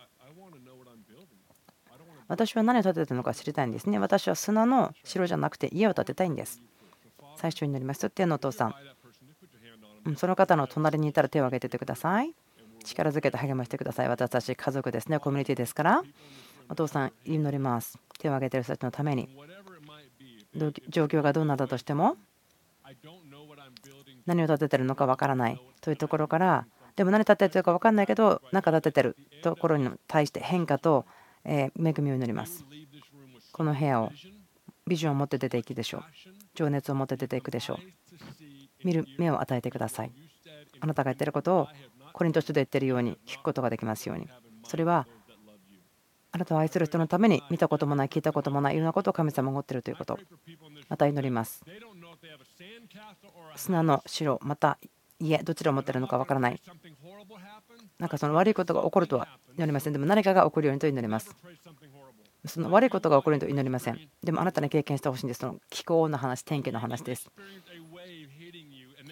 [2.27, 3.99] 私は何を建てたのか知りたいんですね。
[3.99, 6.61] 私は砂の城じゃなくて家を建てたいんです。
[7.35, 8.09] 最初になります。
[8.09, 8.75] 天のお父さん。
[10.17, 12.33] その方の隣にいたら手を挙げててください。
[12.83, 14.09] 力づけて励ましてください。
[14.09, 15.19] 私たち家族ですね。
[15.19, 16.03] コミュニティですから。
[16.69, 17.97] お父さん祈ります。
[18.19, 19.29] 手を挙げている人たちのために。
[20.89, 22.17] 状況がどうなったとしても。
[24.25, 25.61] 何を立ててるのかわからない。
[25.81, 26.65] というところから
[26.95, 31.05] でも何立ててるか分かんないけど何か立ててるところに対して変化と
[31.45, 32.65] 恵みを祈ります。
[33.51, 34.11] この部屋を
[34.87, 36.03] ビジョンを持って出ていくでしょう。
[36.55, 37.77] 情熱を持って出ていくでしょう。
[38.83, 40.11] 見る目を与えてください。
[40.79, 41.67] あなたが言ってることを
[42.13, 44.27] コリント書で言ってるように聞くことができますように。
[44.65, 45.07] それは
[46.31, 50.19] あなたを愛する人のために見たこともない聞いたこともないいろんなことを神様が持っているということ。
[50.89, 51.63] また祈ります。
[53.55, 54.79] 砂の城また
[55.23, 56.61] 家どちらを持っているのか分からない。
[57.99, 59.93] なんかその悪いことが起こるとは祈りません。
[59.93, 61.35] でも何かが起こるようにと祈ります。
[62.45, 63.99] その悪いことが起こるようにと祈りません。
[64.21, 65.39] でもあなたに経験してほしいんです。
[65.39, 67.31] その気候の話天気の話です。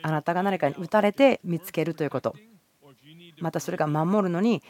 [0.01, 2.35] あなたが何かに打たれて見つけるということ。
[3.39, 4.61] またそれが守るのに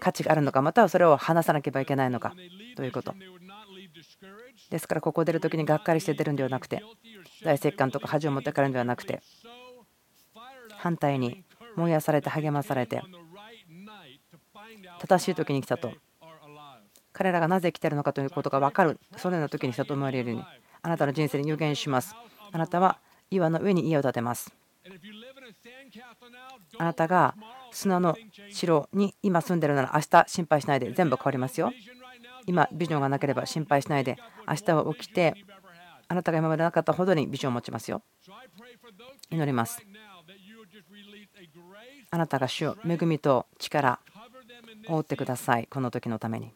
[0.00, 0.62] 価値があるのか。
[0.62, 2.34] またはそれを話さなければいけないのか。
[2.76, 3.14] ということ。
[4.70, 6.82] ですからここを出るときにがっかりして出るんではなくて
[7.44, 9.20] 大石棺とか恥を持って帰るんではなくて
[10.80, 11.44] 反対に
[11.76, 13.02] 燃やされて励まされて
[14.98, 15.92] 正しい時に来たと。
[17.12, 20.44] 彼らがなぜ来てるのかということが分かるそのような時にしたと思われるように
[20.80, 22.14] あなたの人生に有言します。
[22.52, 22.98] あなたは
[23.30, 24.52] 岩の上に家を建てます。
[26.78, 27.34] あなたが
[27.72, 28.16] 砂の
[28.50, 31.72] 城に今住んでるなら明日心配しないで全部変わりますよ。
[32.46, 34.16] 今ビジョンがなければ心配しないで
[34.48, 35.34] 明日は起きて
[36.08, 38.02] あなたが今までなかったほどにビジョンを持ちますよ。
[39.30, 39.80] 祈ります。
[42.10, 44.00] あなたが主を恵みと力
[44.88, 45.66] を覆ってください。
[45.70, 46.52] この時のために。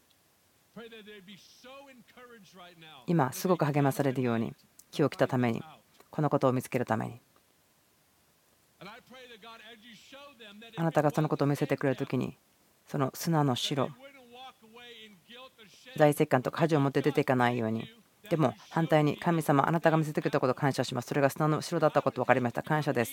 [3.06, 4.54] 今すごく励まされるように
[4.90, 5.62] 気を来たために
[6.10, 7.20] このことを見つけるために。
[10.76, 12.36] あなたがそのことを見せてくれる時に
[12.86, 13.88] その砂の城
[15.96, 17.88] 大石棺とか恥を持って出ていかないように。
[18.30, 21.08] でも反対に神様あなたが見せてくれたことを感謝します。
[21.08, 22.62] それが砂の城だったこと分かりました。
[22.62, 23.12] 感謝です。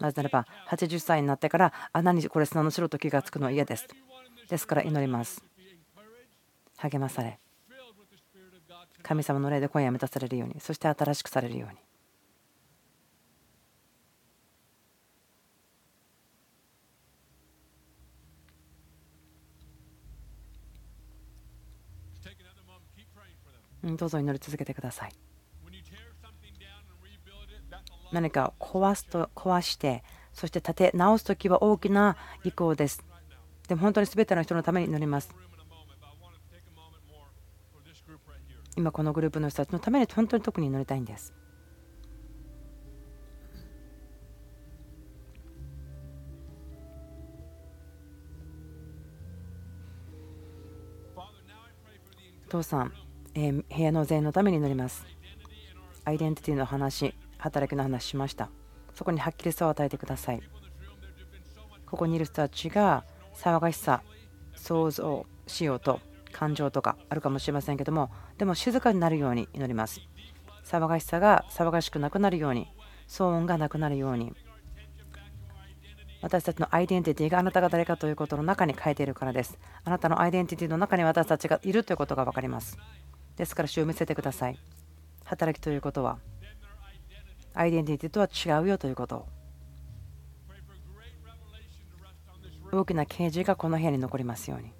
[0.00, 3.86] なぜならば80歳になってからあ何これ砂の城と気がつくのは嫌です。
[4.48, 5.42] ですから祈ります。
[6.76, 7.38] 励まされ
[9.02, 11.78] 神様の霊で今夜満たされるようにそして新しくされるように。
[23.96, 25.12] どうぞ祈り続けてください。
[28.14, 33.04] 何か壊すと壊してそして立て直す時は大きな意向です。
[33.68, 35.34] でも本当に全ての人のために祈ります。
[38.76, 41.32] 今このグループの人たちのために本当に特に祈りたいんです。
[52.48, 52.92] 父さん、
[53.34, 55.04] え部屋の全員のために祈ります。
[56.04, 57.14] アイデンティティの話、
[57.44, 58.48] 働きの話しました。
[58.94, 60.40] そこにはっきりさを与えてください。
[61.84, 64.02] ここにいる人たちが騒がしさ、
[64.56, 66.00] 想像しようと、
[66.32, 70.00] 感情とかあるかもしれませんけども、でも静かになるように祈ります。
[70.64, 72.66] 騒がしさが騒がしくなくなるように、
[73.06, 74.34] 騒音がなくなるように、
[76.22, 79.58] 私たちのアイデンティティがあなたが誰かということの中に書いているからです。
[79.84, 82.78] あなたのアイデンティティの中に私たちがいるということが分かります。
[83.36, 84.58] ですから主を見せてください。
[85.24, 86.18] 働きということは、
[87.54, 89.26] アイデンティティとは違うよということ。
[92.72, 94.72] 大きな啓示がこの部屋に残りますように。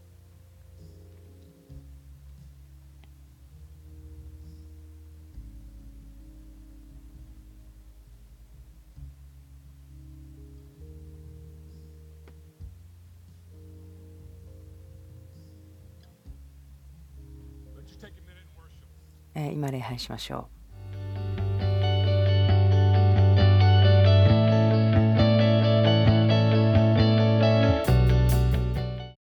[19.52, 20.53] 今礼拝しましょう。